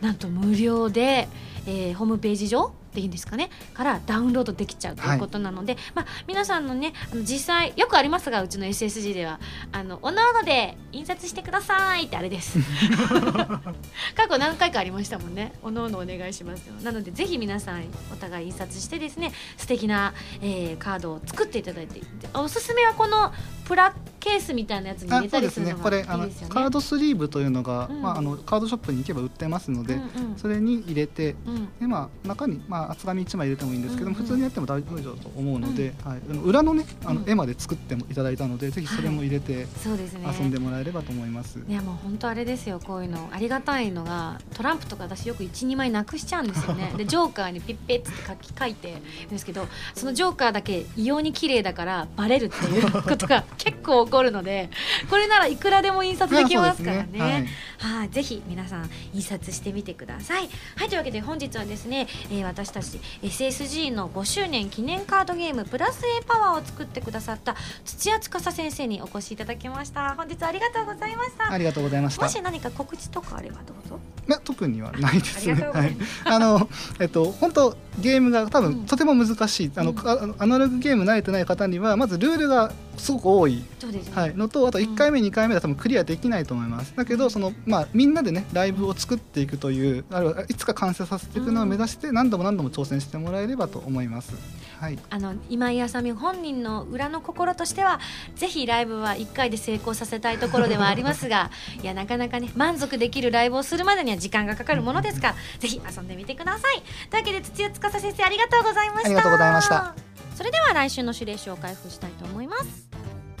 [0.00, 1.28] なんと無料で、
[1.66, 9.40] えーホームページ上でいいんですかねからダウンロードできちゃうということなので、まあ、皆さんのねあの実際よくありますがうちの SSG では
[9.72, 12.58] あのおのおので印刷してくださいってあれです。
[14.14, 15.52] 過去何回かありましたもんね。
[15.62, 16.74] おのおのお願いしますよ。
[16.82, 22.00] なのでぜひ皆さんお互い印刷してですね素敵な、えーカードを作っていただいて
[22.34, 23.32] おすすめはこの
[23.64, 25.66] プラケースみたいなやつに入あれたそうですね。
[25.66, 28.02] りするのがいこれあのいですよねカードスリーブというのが、うん。
[28.02, 30.08] まああのカードショップに行けば売ってますので、うんうん。
[30.36, 31.36] それに入れて。
[31.46, 31.68] うん。
[31.78, 34.26] でまあ、中に、まあ、厚紙1枚入れてもいいんですけども、うんうん。
[34.26, 37.30] 普通にやっても大丈夫だと思うので、はい、あの裏のねあのうん。
[37.30, 40.26] 絵まで作ってもいただいたので、ぜひそれも入れてそうですね。
[40.38, 41.58] 遊んでもらえればと思います。
[41.68, 43.28] いやもう本当あれですよこういうの。
[43.32, 46.92] ありがたいのがトランプとか私よく12枚なくしちゃうんですよね。
[46.96, 54.70] でジョーカーにピッペッつって書き書いてですけどそのジョーカーだけ異様に綺麗だからバレるっていうことが結構起こるので
[55.10, 57.18] これならいくらでも印刷できますからね。
[57.18, 57.46] はい
[57.78, 60.48] はい、ぜひ皆さん印刷してみてください。
[60.76, 70.14] はい、というわけで本日はですね、えー私たち SSG の5周年記念カードゲームプラス A パワーを作ってくださった土屋司先生にお越しいただきました。
[70.14, 71.50] 本日はありがとうございました。
[71.50, 72.22] ありがとうございました。
[72.22, 73.98] もし何か告知とかあればどうぞ。
[74.28, 75.54] いや特にはないですね。
[75.54, 75.96] はい。
[76.24, 76.68] あの
[77.00, 83.64] えっと本当ゲームが多分、うんとても難しいあの、うんかあのアナログゲーム慣れてない方にはまずルールがすごく多い、ね。
[84.12, 86.94] はい、のとあと1回目、2回目では多分クリアできないと思います。
[86.96, 94.34] だけどその、まあ、みんなでねライブを作っていくというあるいはいつか完成させていくのを目指して何度も何度も挑戦してもらえればと思います。
[94.80, 94.98] はい。
[95.10, 98.00] あの今井あさみ本人の裏の心としては
[98.36, 101.50] ぜひライブは1回で成功させたいところではありますが
[101.82, 106.82] いやなかなかね満足できるライブをするまでには時間がかかるものですからぜひ遊んでみてください。
[107.10, 109.06] というわけで土屋司先生ありがとうございました。
[109.06, 112.88] ありがとうございましたそれでは来週の指令書を開封したいと思います。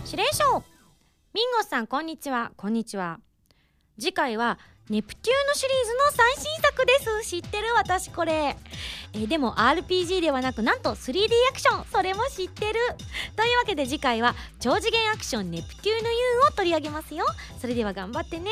[0.06, 0.62] 指令書。
[1.34, 2.52] ミンゴスさんこんにちは。
[2.56, 3.18] こんにちは。
[3.98, 6.92] 次回はネプテューヌシリーズの最新作で
[7.24, 7.28] す。
[7.28, 7.74] 知ってる？
[7.74, 8.56] 私これ。
[9.12, 11.84] えでも RPG ではなくなんと 3D アクション。
[11.86, 12.74] それも知ってる。
[13.34, 16.14] というわけで次回は超次元アクションネプテューヌ U
[16.48, 17.24] を取り上げますよ。
[17.60, 18.50] それでは頑張ってね。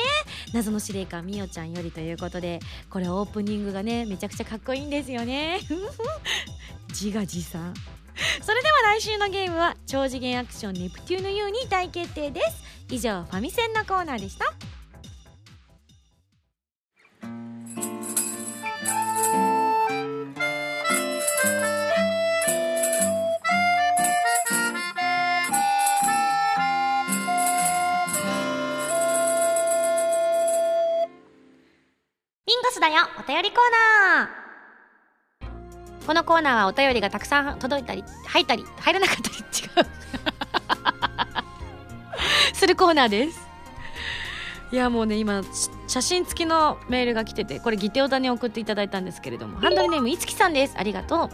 [0.52, 2.58] 謎の司令官みおちゃんよりということで
[2.90, 5.60] これオープニングがねめちゃくちゃかっこいいんですよね。
[6.88, 7.72] 自画自賛。
[8.42, 12.62] それでは来週のゲームは超次元アクションネプテューヌ U に大決定です。
[12.90, 14.52] 以上ファミセンのコーナーでした。
[32.44, 33.08] ミンゴスだよ。
[33.18, 33.58] お便りコー
[34.18, 34.41] ナー。
[36.06, 39.40] このコーナーはお便りがたくさん届いたり入ったり入らなかったり違
[39.80, 40.02] う。
[42.54, 43.48] するコーナーです。
[44.72, 45.42] いやもうね今
[45.86, 49.60] 写真付きのメールが来ててこれギテオタに送っていただいたんですけれども。
[49.60, 50.74] ハンドルネームいつきさんです。
[50.76, 51.30] ありがとう。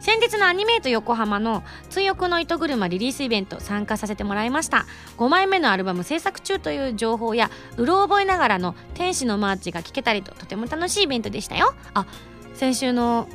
[0.00, 4.86] 先日のアニメート横浜の「追憶の糸車」リリースイベント参加させてもらいました。
[5.18, 11.74] 5枚目のアルバム制作中という情報やうろ覚えながらの天使のマーチが聴けたりととても楽しいイベントでしたよ。
[11.92, 12.06] あ
[12.54, 13.28] 先週の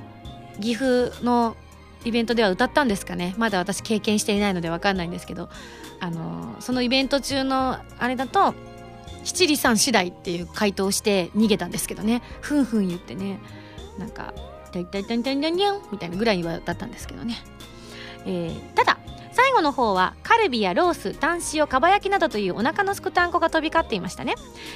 [0.61, 1.55] 岐阜の
[2.03, 3.33] イベントでは歌ったんですかね。
[3.37, 5.49] まだ私経験していないので分かんないんですけど。
[5.99, 8.53] あのそのイベント中のあれだと
[9.23, 12.21] 七里さん次第っていう回答をして逃げたんですけどね。
[12.41, 13.39] ふんふん言ってね。
[13.97, 14.33] なんか
[14.71, 17.37] 「タイタイタイタイタイタイみたいなぐらいはだったんですけどね、
[18.25, 18.97] えーただ
[19.35, 24.35] 最後の方はカルビやロースタン塩かば焼きなどというお腹のすくたんこが飛び交っていましたね。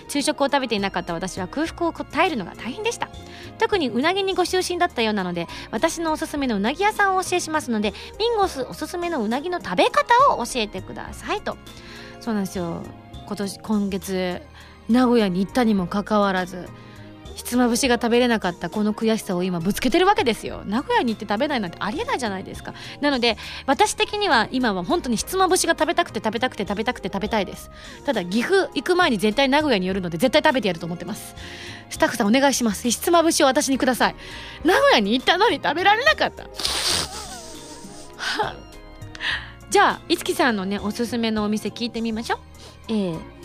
[0.10, 3.08] 昼食を食べていなかった私は空腹を耐えるのが大変でした。
[3.58, 11.56] 特にうなぎにご就寝だったようなので私のおすすめのうなぎ屋さんをお教えしますのでミンゴスおすすめのうなぎの食べ方を教えてくださいと。
[12.20, 12.84] そうなんですよ。
[13.28, 14.42] 今年今月
[14.90, 16.68] 名古屋に行ったにもかかわらず
[17.40, 20.64] ひつまぶしが食べれなかったこの悔しさを今ぶつけてるわけですよ。
[20.66, 22.74] 名古屋に行って食べないなんてありえないじゃないですか。
[23.00, 27.72] なので私的には今は本当にひつまぶしが食べたくて食べたくて食べたくて食べたいです。
[28.06, 31.34] ただ岐阜行く前に絶対名古屋に寄るので絶対食べてやると思ってます。
[31.90, 32.90] スタッフさんお願いします。
[32.90, 34.16] ひつまぶしを私にください。
[34.66, 36.44] 名古屋に行ったのに食べられなかった。
[39.70, 42.40] じゃあいつきさんのねおすすめのお店聞いてみましょう。
[42.90, 43.40] えー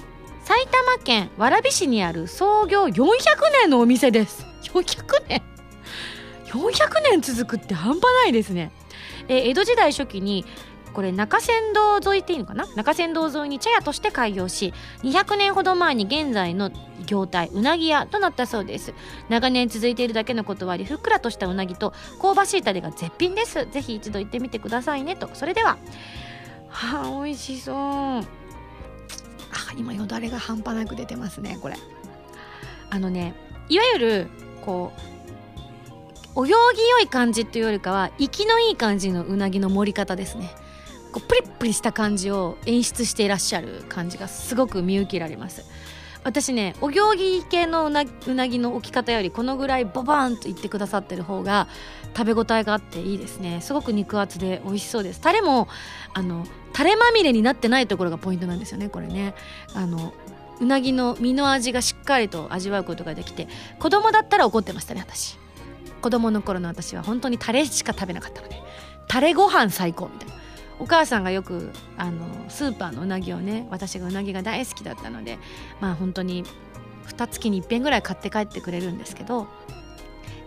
[0.45, 3.07] 埼玉県蕨市にある創業400
[3.63, 4.47] 年のお店です。
[4.65, 5.43] 400年
[6.47, 6.71] ？400
[7.11, 8.71] 年続くって半端ないですね、
[9.29, 10.45] えー、江戸時代初期に
[10.93, 12.67] これ中山道沿いっていいのかな？
[12.77, 14.73] 中山道沿いに茶屋として開業し
[15.03, 16.71] 200年ほど前に現在の
[17.07, 18.95] 業態うなぎ屋となったそうです。
[19.29, 23.67] 長年続いているだけのことはありふっくらとしたうなぎと香ばしいタレが絶品です。
[23.67, 25.31] ぜひ一度行ってみてくださいねと。
[25.33, 25.79] それでは。
[26.69, 28.44] はあ美味しそう。
[29.79, 31.77] 今よだれが半端なく出てますねこれ。
[32.91, 33.35] あのね
[33.69, 34.27] いわゆる
[34.65, 35.01] こう
[36.37, 40.51] お行儀良い感じっていうよりかは息のいい感じのうなぎの盛り方ですね。
[41.13, 45.65] こうプリップリした感じを演出していらっしゃる感じがすごく見受けられます。
[46.25, 51.69] 私ねお行儀系のうなうなぎの置き方よりこのぐらいボバーンと言ってくださってる方が
[52.17, 53.61] 食べ応えがあっていいですね。
[53.61, 55.21] すごく肉厚で美味しそうです。
[55.21, 55.69] タレも
[56.15, 56.45] あの
[56.75, 59.35] タレまみれになってないところがポイントなんですよねこれね。
[59.75, 60.13] あの
[60.61, 63.49] うなぎの身の味がしっかりと味わうことができて
[63.79, 65.39] 子供だったら怒ってましたね私。
[66.03, 68.61] 子供の頃の私は本当にタレしか食べなかったので
[69.09, 70.35] タレご飯最高みたいな。
[70.81, 75.39] お母さんがよくあのスーパーのうなぎをね私がうなぎが大好きだったので
[75.81, 76.45] まあ本当に
[77.07, 79.47] 2月に1遍ぐらい買って帰ってくれるんですけど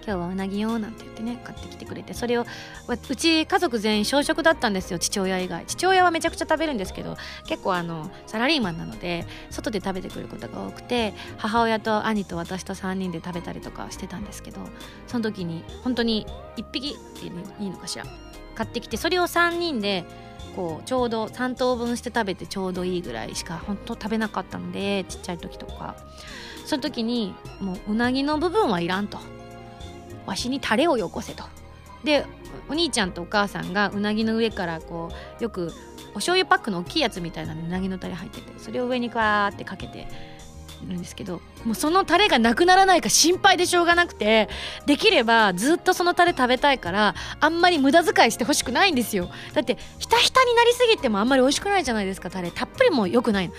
[0.07, 2.13] 今日はうなぎよなんて言ってね買ってきてくれて。
[2.13, 2.45] それを
[2.87, 5.65] うち家族全員小食だったんですよ父親以外。
[5.67, 14.61] 父親はめちゃくちゃ食べるんですけど結構あのサラリーマンなので外で食べてくることが多くて母親と兄と私と3人で食べたりとかしてたんですけど
[15.07, 18.05] その時に本当に1匹っていいのかしら。
[18.55, 20.05] 買ってきてそれを3人で
[20.55, 25.97] こうちょうど3等分して食べてちょうどいいぐらいしか本当食べなかったのでちっちゃい時とか。
[26.65, 29.19] その時にもううなぎの部分はいらんと。
[30.27, 31.43] わしにタレをよこせと。
[32.03, 32.25] で
[32.69, 35.09] お兄ちゃんとお母さんがうなぎの上からこ
[35.39, 35.73] うよく
[36.11, 40.07] お醤油パックの大きいやつみたいなのうなぎのタレ入っててそれを上にわーってかけて
[40.85, 44.47] るんですけどもうそのタレがなくならないか心配でしょうがなくて
[44.85, 49.29] できればずっとそのタレ食べたいからあんまり無駄遣いしてほしくないんですよ。
[49.53, 52.51] だってひたひたになりすぎてもあんまり美味しくないじゃないですかタレ。
[52.51, 53.51] たっぷりも良くない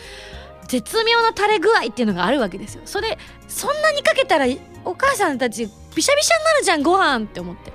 [0.69, 2.83] 絶妙なタレ具合っていうのがあるわけですよ。
[2.85, 4.47] それそんなにかけたら
[4.89, 7.73] お母さんたちびしゃびしゃになるじゃんご飯って思って。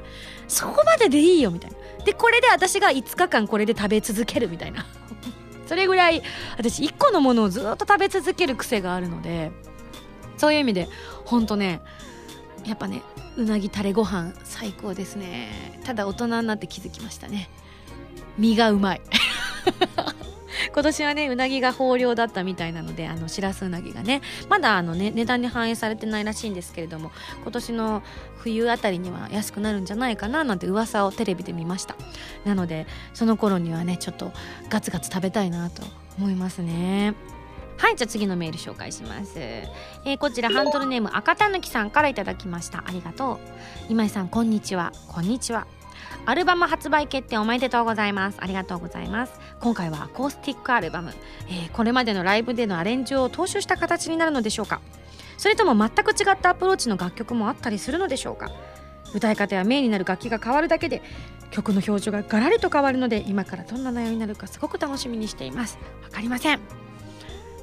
[0.48, 1.78] そこまででいいよみたいな。
[2.06, 4.86] でこれで私が5日間これで食べ続けるみたいな。
[5.68, 6.24] それぐらい
[6.58, 9.52] 私1個のものをずっと食べ続ける癖があるので
[10.38, 10.90] そういう意味で
[11.26, 11.82] ほんとね
[12.66, 13.02] やっぱね
[13.38, 15.80] うなぎタレご飯最高ですね。
[15.86, 17.50] ただ大人になって気づきましたね。
[18.38, 19.02] 身がうまい。
[20.74, 28.04] 今年はねうなぎが豊漁だったみたいなのであのしらすうなぎがねまだあの、ね、値段に反映されてないらしいんですけれども今年の
[28.38, 31.96] 冬あたりには安くなるんじゃないかななんて噂をテレビで見ました。
[32.46, 34.32] なのでその頃にはねちょっと
[34.70, 35.84] ガツガツ食べたいなと
[36.18, 37.14] 思いますね。
[37.78, 42.84] はいじゃあ次のメール紹介します、えー、こちらハンドルネーム赤たぬきさんからいただきました。
[42.86, 43.40] ありがとう。
[43.90, 44.92] 今井さんこんにちは。
[45.08, 45.68] こんにちは。
[46.26, 48.38] アルバム発売決定おめでとうございます。
[48.40, 49.34] ありがとうございます。
[49.60, 51.14] 今回はアコースティックアルバム、
[51.48, 54.82] えー、これまでのライブでのアレンジを踏襲した形になるのでしょうか。
[55.38, 58.50] それとも全く違ったアプローチの楽曲もあったりするのでしょうか。
[59.14, 61.02] 歌い方やメインになる楽器が変わるだけで
[61.52, 65.78] 曲の表情がガラリと変わるので今からどんな内容になるかすごく楽しみにしています。
[66.04, 66.60] わかりません。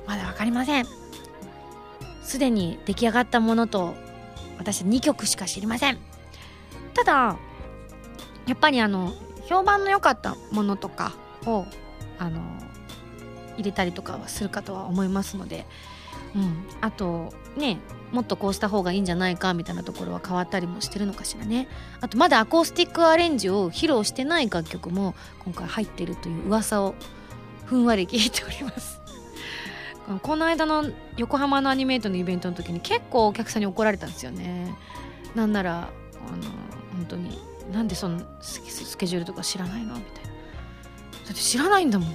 [0.06, 0.86] まだわかりません。
[2.22, 3.94] すでに出来上がったものと
[4.58, 5.98] 私2曲しか知りません。
[6.94, 7.36] ただ
[8.46, 9.12] やっぱりあの
[9.46, 11.12] 評判の良かったものとか
[11.46, 11.66] を
[12.18, 12.40] あの
[13.56, 15.66] 入れたりとかはするかとは思いますので、
[16.34, 17.78] うん、あとね
[18.12, 21.68] もっとこうした方がいいんじゃないかみたいなところは変わったりもしてるのかしらね。
[22.00, 25.14] あとまだアコースティックアレンジを披露してない楽曲も
[25.44, 26.94] 今回入ってるという噂を
[27.66, 29.00] ふんわり聞いております。
[30.22, 34.74] この間の横浜のアニメートのイベントの時に結構お客さんに怒られたんですよね。
[35.36, 36.42] なんならあの
[36.96, 39.94] 本当になんでそのスケジュールとか知らないの？
[39.94, 40.30] みたいな。
[40.30, 40.34] だ
[41.24, 42.08] って知らないんだもん。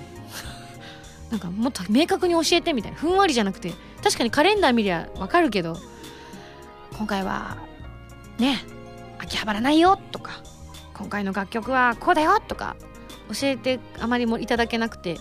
[1.32, 2.98] なんかもっと明確に教えてみたいな。
[2.98, 3.74] ふんわりじゃなくて。
[4.06, 5.76] 確かにカレンダー見りゃわかるけど
[6.96, 7.58] 今回は
[8.38, 8.64] ね
[9.18, 10.44] 秋葉原ないよとか
[10.94, 12.76] 今回の楽曲はこうだよとか
[13.34, 15.18] 教えてあまりもいただけなくて、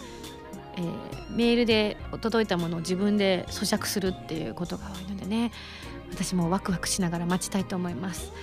[0.77, 0.91] えー、
[1.31, 5.51] メールで届いたものを自分で咀嚼するっていうことが多いのでね
[6.13, 8.35] 私もワクワクしながら待ちたいと思います。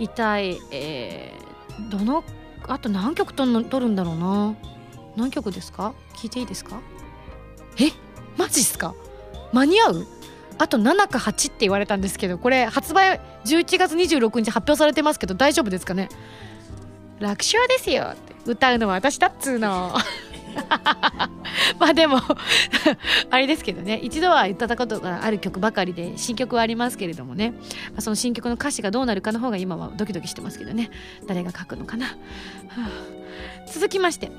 [0.00, 2.24] 一体、えー、どの
[2.66, 4.56] あと何曲との撮るんだろうな。
[5.16, 5.92] 何曲ですか？
[6.14, 6.80] 聞いていいですか？
[7.78, 7.90] え？
[8.36, 8.94] マジっすか？
[9.52, 10.06] 間に合う？
[10.58, 16.08] あと7か8って言われたんですけどこれ発売11月26日発表されてますけど大丈夫ですかね？
[17.18, 18.34] 楽勝ですよって。
[18.46, 19.94] 歌うのは私だっつうの。
[21.78, 22.20] まあでも
[23.30, 23.98] あれですけどね。
[24.02, 30.90] 一度は言ったことがある曲ばかりで新曲はありますけれどもね、まあ、その新曲の歌詞がどうなるかの方が今はドキドキしてますけどね。
[31.26, 32.16] 誰が書くのかな、
[33.66, 34.30] 続きまして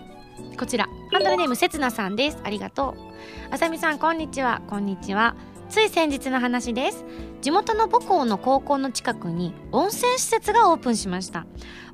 [0.57, 0.85] こちら。
[1.11, 2.37] ハンドルネームせつなさんです。
[2.43, 3.53] ありがとう。
[3.53, 4.61] あさみさんこんにちは。
[4.67, 5.35] こんにちは。
[5.69, 7.05] つい先日の話です。
[7.41, 11.45] 地元の母校の高校の近くに温泉施設がオープンしました。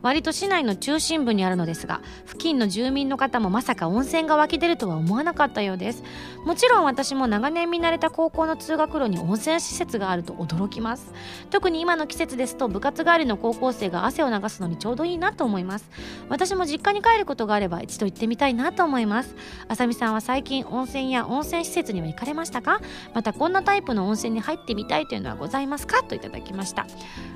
[0.04, 6.04] 割と市内の中心部にあるのですが付近の住民の方もまさか温泉が湧き出るとは思わなかったようです。
[6.46, 11.14] もちろん私も長年見慣れた高校の通学路に温泉施設があると驚きます。
[11.50, 15.90] 特に今の季節ですと部活帰りの高校生が汗を流すのにちょうどいいなと思います。
[16.30, 19.36] 私も実家に帰ることがあれば一度行ってみたいなと思います。
[19.68, 22.82] あさみさんは最近温泉や温泉施設には行かれましたか？
[23.16, 26.86] またこんなタイプの温泉に入ってみたいというのはございますかといただきました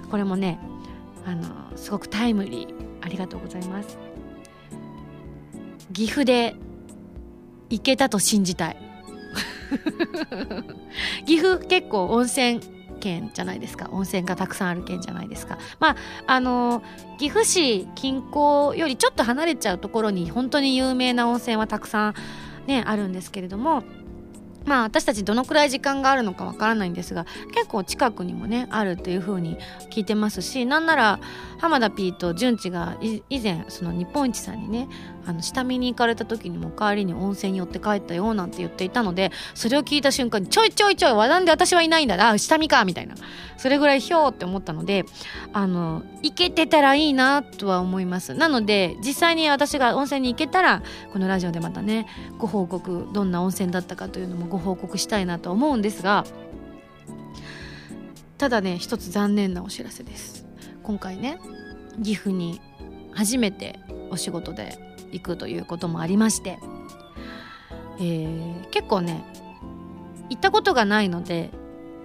[0.10, 0.60] これもね
[1.26, 3.98] あのすごくタイムリーありがとうございます。
[5.94, 6.56] 岐阜で
[7.70, 8.78] 行けたと信じたい。
[11.26, 12.60] 岐阜結構温泉
[13.00, 13.90] 県じゃないですか。
[13.92, 15.58] 温泉がたくさんある県じゃないですか。
[15.80, 15.96] まあ
[16.28, 16.84] あの
[17.18, 22.14] 岐阜市近郊よりちょっと離れちゃうところに本当に有名な温泉はたくさん
[22.68, 23.84] ねあるんですけれども
[24.66, 29.58] まあ私たちどのくらい時間があるのかわからないんですが結構近くにもねあるというふうに
[29.90, 31.20] 聞いてますしなんなら
[31.60, 34.88] 浜田 P と純ちが以前その日本一さんにね
[35.26, 43.16] あの下見に行かれた時にも帰りに温泉に寄って帰ったよなんて言っていたのでそれを聞いた瞬間にちょいちょいちょい和談で私はいないんだな下見かみたいな。
[43.62, 45.06] それぐらいひょーって思ったので
[45.54, 48.34] あの行けてたらいいなとは思います。
[48.34, 50.82] なので実際に私が温泉に行けたら
[51.14, 52.08] このラジオでまたね
[52.40, 56.26] ご報告どんな温泉だったかというのもご報告したいなと思うんですが
[58.38, 60.46] ただね一つ残念なお知らせです。
[60.84, 61.40] 今回ね
[62.04, 62.60] 岐阜に
[63.14, 63.80] 初めて
[64.10, 64.78] お仕事で
[65.12, 66.58] 行くということもありまして、
[68.00, 69.24] えー、結構ね
[70.30, 71.52] 行ったことがないので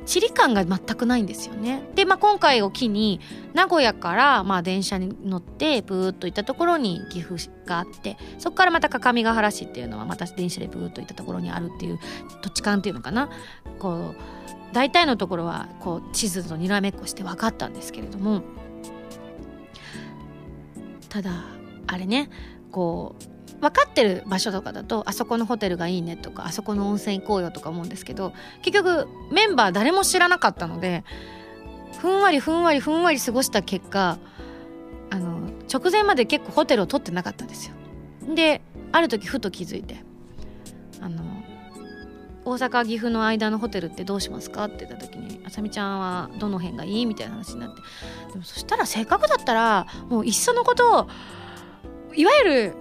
[0.07, 1.83] 地理感が全くないんですよね。
[1.95, 3.21] で、まあ、今回を機に
[3.55, 11.99] 名古屋からまあ電車に乗ってブーッと行ったところに岐阜があってそこからまた各務原市っていうのはまた電車でブーッと行ったところにあるっていう
[12.41, 13.29] 土地勘っていうのかな
[13.79, 14.17] こう
[14.73, 18.43] 大体のところはこう地図とにらめっこして分かったんですけれども
[21.09, 21.31] ただ
[21.87, 22.31] あれね
[22.71, 28.33] こう分かってる場所とかだとあそこのホテルがいいねとかあそこの温泉行こうよとか思うんですけど
[28.63, 31.05] 結局メンバー誰も知らなかったので
[32.01, 34.19] ふんわりふんわりふんわり過ごした結果
[35.11, 37.75] あの直前まで結構ホテルを取ってなかったんですよ。
[38.35, 38.61] で
[38.93, 40.05] ある時ふと気づいて
[41.01, 41.23] あの
[42.45, 47.83] 大阪岐阜の間のホテルってどうしますかって言った時にあさみちゃんはどの辺がいいみたいな話になって
[48.33, 51.09] でもそしたらせっかくだったらもういっそのことを
[52.15, 52.75] いわゆる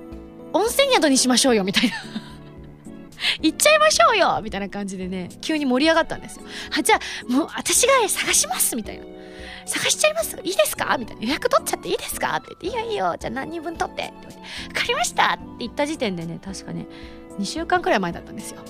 [0.56, 1.96] 温泉宿にしましょうよみたいな。
[3.42, 6.46] 行っちゃいましょうよみたいな感じでね急に盛り上がったんですよ。
[6.78, 9.04] あじゃあもう私が探しますみたいな。
[9.66, 10.38] 探しちゃいます？
[10.44, 10.96] いいですか？
[10.98, 11.24] みたいな。
[11.24, 12.38] 予約取っちゃっていいですか？
[12.38, 14.04] って言っていいよいいよじゃあ何人分取って？
[14.04, 14.40] って言って
[14.70, 16.86] 分かりましたって言った時点でね確かね
[17.40, 18.62] 2週間くらい前だったんですよ。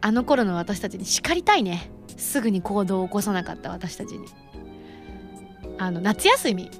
[0.00, 1.90] あの頃の私たちに叱りたいね。
[2.16, 4.26] すぐに行動を起こさなかった私たちに。
[5.78, 6.70] あの夏休み。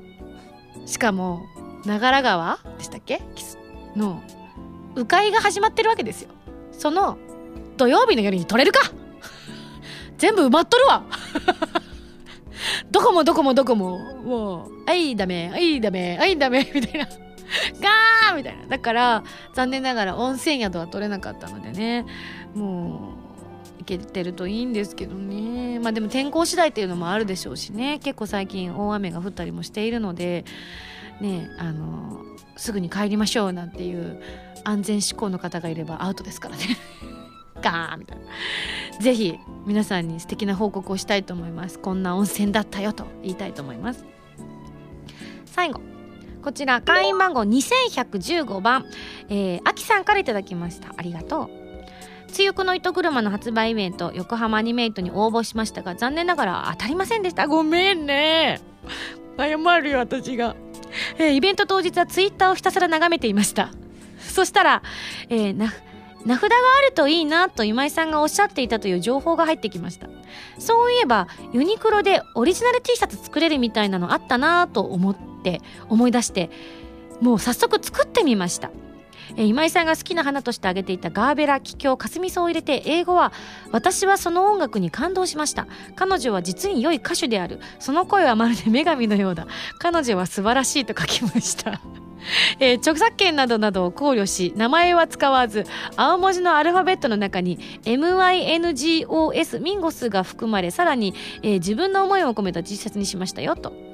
[0.87, 1.43] しかも
[1.85, 2.59] 長良川？
[2.79, 3.21] でしたっけ？
[3.97, 4.23] の
[4.95, 6.31] 迂回が始まってるわけですよ。
[6.73, 7.19] その
[7.77, 8.91] 土曜日の夜に取れるか？
[10.19, 11.05] 全部埋まっとるわ。
[12.91, 17.07] どこもどこもどこももう「はいダメはいダメはいダメ」みたいな
[18.27, 18.67] 「ガー!」みたいな。
[18.67, 19.23] だから
[19.55, 22.05] 残念ながら温泉宿は取れなかったのでね。
[22.55, 23.15] も
[23.79, 25.79] う行けてるといいんですけどね。
[25.79, 28.01] まあでも天候次第っていうのもあるでしょうしね。
[28.03, 30.45] 結構最近大雨が降ったりもしているので
[31.21, 32.25] ねあの
[32.57, 34.21] すぐに帰りましょうなんていう
[34.65, 36.65] 安全志向の方がいればアウトですからね。
[37.63, 38.25] ガーンみたいな。
[39.01, 41.79] 是非皆さんに素敵な報告をしたいと思います。
[41.79, 44.05] こんな温泉だったよと言いたいと思います。
[45.47, 45.81] 最後。
[46.43, 48.87] こちら会員番号2115番
[49.29, 50.95] えー、あきさんからいただきました。
[50.97, 51.69] ありがとう。
[52.29, 57.47] つゆくの糸車の発売イベント横浜アニメイトに応募しましたが残念ながら当たりませんでした。
[57.47, 58.61] ごめんね。
[59.39, 60.57] 謝るよ私が、
[61.19, 63.71] えー、イベント当日はツイッターをひたすら眺めていました。
[64.19, 64.83] そしたら、
[65.29, 65.73] えー、な
[66.27, 70.09] 名札があるといいなと今井さんがおっしゃっていたという情報が入ってきました。
[70.59, 76.51] そういえばユニクロでオリジナル T シャツ作れるみたいなのあったなと思って思い出して
[77.21, 78.71] もう早速作ってみました。
[79.37, 83.33] え今井さんが好きな花として挙げていたガーベラ桔梗かすみ草を入れて英語は
[83.73, 85.67] 私はその音楽に感動しました。
[85.97, 87.61] 彼女は実に良い歌手である。
[87.79, 89.47] その声はまるで女神のようだ。
[89.79, 91.81] 彼女は素晴らしいと書きました。
[92.61, 95.65] えー、著作権などなどを考慮し名前は使わず
[95.97, 103.88] 青文字のアルファベットの中に MINGOS ミンゴスが含まれさらに、えー、自分の思いを込めた実説にしましたよと。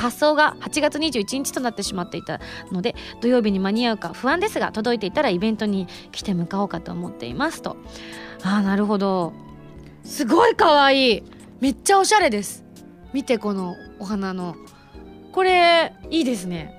[0.00, 2.40] 発送が8月21日となってしまっていた
[2.72, 7.76] ので土曜日に間に合うか不安ですが届いていたらイベントに来て向かおうかと思っていますと。
[8.42, 9.32] ああなるほど。
[10.02, 11.18] すごいかわい。
[11.18, 11.22] い
[11.60, 12.64] めっちゃおしゃれです。
[13.12, 14.56] 見てこのお花の。
[15.32, 16.74] これいいですね。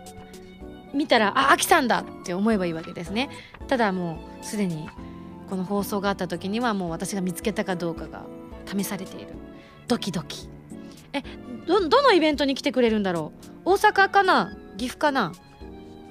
[0.93, 3.29] 見たらああきさんだって思えばいいわけですね。
[3.67, 4.89] ただもうすでに
[5.49, 8.25] この放送があった時にはもう私が見つけたかどうかが
[8.65, 9.27] 試されている。
[9.87, 10.49] ドキドキ。
[11.13, 11.21] え
[11.67, 13.31] どどのイベントに来てくれるんだろ
[13.65, 13.71] う？
[13.71, 14.55] 大阪かな？
[14.77, 15.31] 岐阜かな？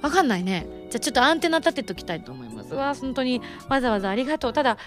[0.01, 0.65] わかんないね。
[0.89, 2.73] じゃあちょっとアンテナ立てときたいと思います。
[2.73, 3.41] わ本当に。
[3.69, 4.53] わざわざありがとう。
[4.53, 4.77] ただ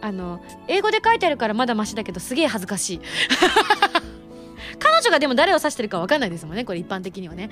[0.00, 3.00] あの英語で書いてあるからまだマシだけどすげえ恥ずかしい。
[4.78, 7.50] 彼女がでも誰を指してるか分かんないですもんねこれ一般的にはね。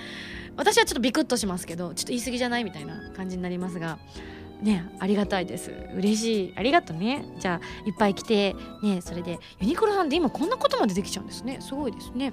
[0.57, 2.65] 私はちょっとビクッとしますけどちょっと言い過ぎじゃない？
[2.65, 3.99] みたいな感じになりますが。
[4.63, 5.73] ねありがたいです。
[5.95, 6.53] 嬉しい。
[6.57, 7.25] ありがとうね。
[7.39, 11.59] じゃあいっぱい来てねそれでユニクロさんで今こんなことまでできちゃうんですね。
[11.61, 12.33] すごいですね。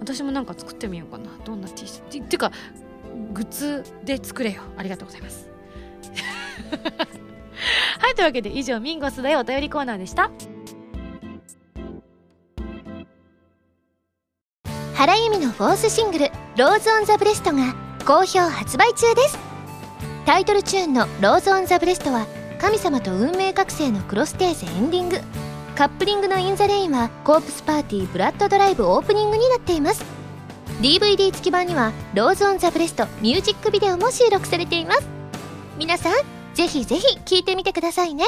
[0.00, 1.30] 私もなんか作ってみようかな。
[1.44, 2.52] どんな T シャツっていうか
[3.32, 4.62] グッズで作れよ。
[4.76, 5.48] ありがとうございます。
[7.98, 10.30] はいというわけで以上ミンゴスだよお便りコーナーでした。
[14.94, 17.74] 原由実のフォースシングル「ローズ・オン・ザ・ブレスト」が
[18.04, 19.47] 好評発売中です。
[20.28, 22.26] タイトルチューンの「ローズ・オン・ザ・ブレスト」は
[22.60, 25.22] 神様と運命覚醒のクロステーゼエンディング。
[25.74, 30.04] カップリングの「イン・ザ・レイン」はコープスパーティーブラッドドライブオープニングになっています。
[30.82, 35.08] DVD 付き版には「ローズ・オン・ザ・ブレスト」ミュージックビデオも収録されています。
[35.78, 36.12] 皆さん
[36.52, 38.26] ぜひぜひ聴いてみてくださいね。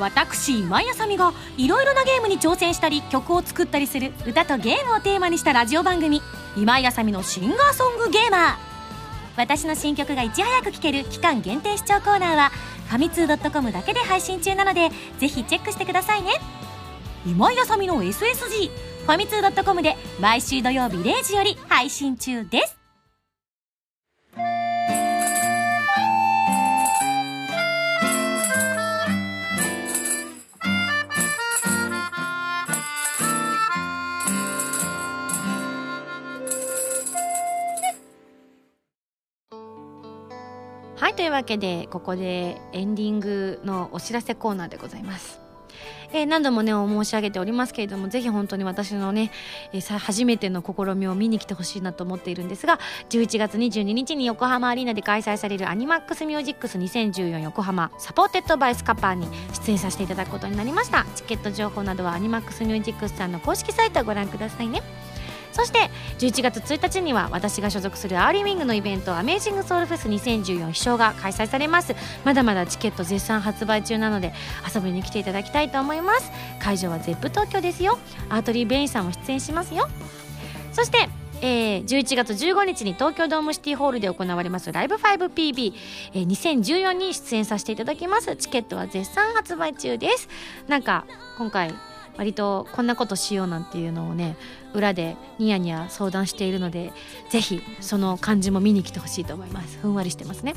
[0.00, 6.22] 私今井あさみがいろいろなゲームに挑戦したり曲を作ったりする歌とゲームをテーマにしたラジオ番組
[6.56, 8.54] 「今井あさみのシンガーソングゲーマー」
[9.36, 12.50] 私の新曲がいち早く聴ける期間限定視聴コーナーは
[12.88, 16.30] ファミツー .com だけで配信中なのでぜひチェックしてくださいね。
[17.26, 18.70] 今井あさみの SSG
[19.04, 22.75] ファミツー .com で毎週土曜日0時より配信中です
[41.16, 45.40] というわけでここでエンディングのお知らせコーナーでございます。
[46.12, 49.30] えー、何度もね申し上げておりますけれどもぜひ本当に私のね、
[49.72, 52.78] えー、初めての試みを見に来てほしいなと思っているんですが
[53.10, 61.06] 11月22日に横浜アリーナで開催されるアニマックスミュージックス2014横浜 supported by スカパーに出演させていただくことになりました。
[61.16, 64.82] チケット情報などはアニマックスミュージックスさんの公式サイトをご覧くださいね。
[65.56, 65.88] そして
[66.18, 71.94] 11月1日には私が所属するアーリーウィングのイベントアメージングソウルフェス2014飛翔が開催されます。
[72.26, 74.34] まだまだチケット絶賛発売中なので
[74.74, 76.30] 遊びに来ていただきたいと思います。
[76.60, 77.98] 会場は ZEP 東京ですよ。
[78.28, 79.88] アーテリー・ベインさんも出演しますよ。
[80.72, 81.08] そして
[81.42, 85.74] えー、11月15日に東京ドームシティホールで行われますライブ 5PB、
[86.14, 88.34] えー、2014に出演させていただきます。
[88.36, 90.28] チケットは絶賛発売中です。
[90.66, 91.04] なんか
[91.36, 91.74] 今回
[92.16, 94.36] 割とこんなことしようなんていうのをね
[94.74, 96.92] 裏でニヤニヤ相談しているので
[97.30, 99.78] ぜひその感じも見に来てほしいと思います。
[99.78, 100.54] ふんわりしてますね。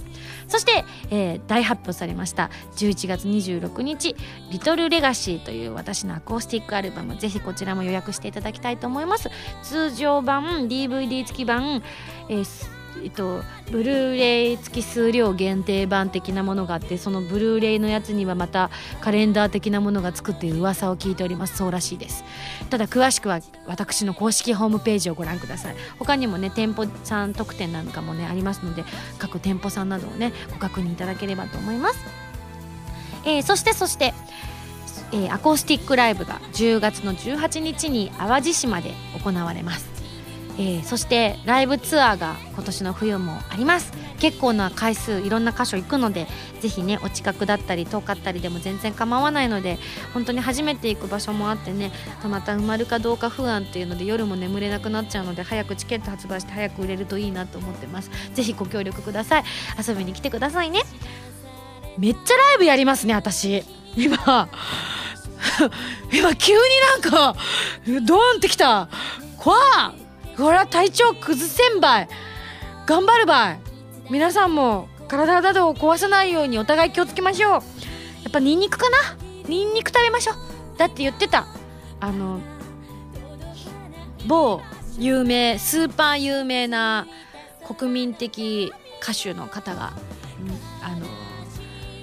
[0.48, 2.50] そして、えー、大発表されました。
[2.76, 4.16] 11月26日
[4.52, 7.16] 「リトルレガシーという私のアコースティックアルバム。
[7.18, 9.30] ぜひこちらも予約していただきたいと思います。
[9.64, 11.84] 通常版 DVD 付き版、
[12.28, 18.70] えーえっと、ブルーレイ付き数量限定版的なものがあってそのブルーレイのやつにはまた
[19.02, 21.58] カレンダー的なものが作っている噂を聞いております。
[21.58, 22.24] そうらしいです。
[22.70, 25.76] ただ詳しくは私の公式ホームページをご覧ください。
[25.98, 28.84] 他にもね店舗さん特典なんかもねありますので
[29.18, 32.00] 各店舗さんなどをねご確認いただければと思います、
[33.26, 34.14] えー、そしてそして
[35.12, 38.94] えー、アコースティックライブが10月の18日に淡路島で
[39.24, 39.99] 行われます。
[40.58, 43.94] えーそしてライブツアーが今年の冬もあります。
[44.20, 46.28] 結構な回数いろんな箇所行くので
[46.60, 49.80] ぜひねお近くだったり遠かったりでも全然構わないので
[50.14, 51.92] 本当に初めて行く場所もあってね
[52.30, 58.12] また埋まるかどうか不安っていうので夜も眠れなくなっちゃうので早くチケット発売して早く売れるといいなと思ってます。
[58.34, 59.44] ぜひご協力ください。
[59.88, 60.82] 遊びに来てくださいね。
[61.98, 63.64] めっちゃライブやりますね私。
[63.96, 64.18] 今。
[66.12, 66.60] 今急に
[66.92, 67.36] なんか
[68.06, 68.90] ドーンってきた。
[69.38, 69.99] 怖っ。
[70.40, 72.10] これは体調崩せんばい。
[72.86, 73.60] 頑張るばい。
[74.10, 77.52] 皆さんも体などを壊さないようにお互い気をつけましょう。
[77.52, 77.62] やっ
[78.32, 78.98] ぱニンニクかな？
[79.48, 80.36] ニンニク食べましょう。
[80.78, 81.46] だって言ってた。
[82.00, 82.40] あの
[84.28, 84.62] 某
[84.98, 87.06] 有名スーパー有名な
[87.68, 88.72] 国民的
[89.04, 89.92] 歌手の方が
[90.82, 91.06] あの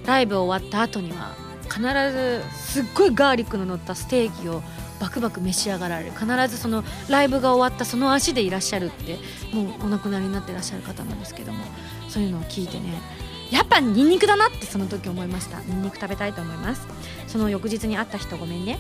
[0.05, 1.35] ライブ終わった後には
[1.65, 1.81] 必
[2.13, 4.63] ずすっごいガーリックの乗ったステーキを
[5.01, 6.13] バクバク召し上がられる。
[6.13, 9.19] 必ずそのライブが終わったその足でいらっしゃるって
[9.53, 11.65] もうお亡くなりになってらっしゃる方なんですけども
[12.09, 13.01] そういうのを聞いてね
[13.51, 15.61] やっぱニンニクだなってその時思いました。
[15.61, 16.87] ニンニク食べたいと思います。
[17.29, 18.79] その翌日に会った人ごめんね。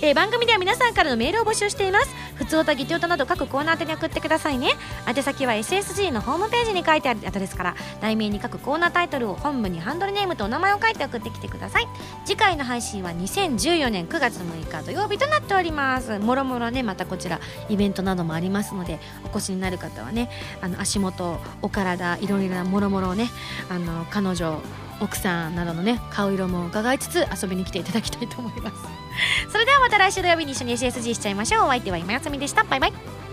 [0.00, 2.14] えー番組では皆さんからのメールを募集しています。
[2.36, 4.70] 普通歌ギテオタなど各コーナー宛てに送ってくださいね。
[5.08, 11.88] 宛先は SSG のホームページに書いてあるアドレスから題名に各コーナータイトルを本文にハンドルネームとお名前を書いて送ってきてください。
[12.24, 16.18] 次回の配信は2014年9月6日土曜日となっております。
[16.18, 23.28] もろもろねまたこちらイベントなどもありますのでお越しになる方はねあの足元お体いろいろなもろもろをね
[23.70, 24.60] あの彼女
[25.00, 29.03] 奥さんなどのね顔色も伺いつつ遊びに来ていただきたいと思います。
[29.48, 31.64] それではまた来週土曜日に一緒に SSG しちゃいましょう。
[31.64, 32.64] お相手は今休みでした。
[32.64, 33.23] バイバイ。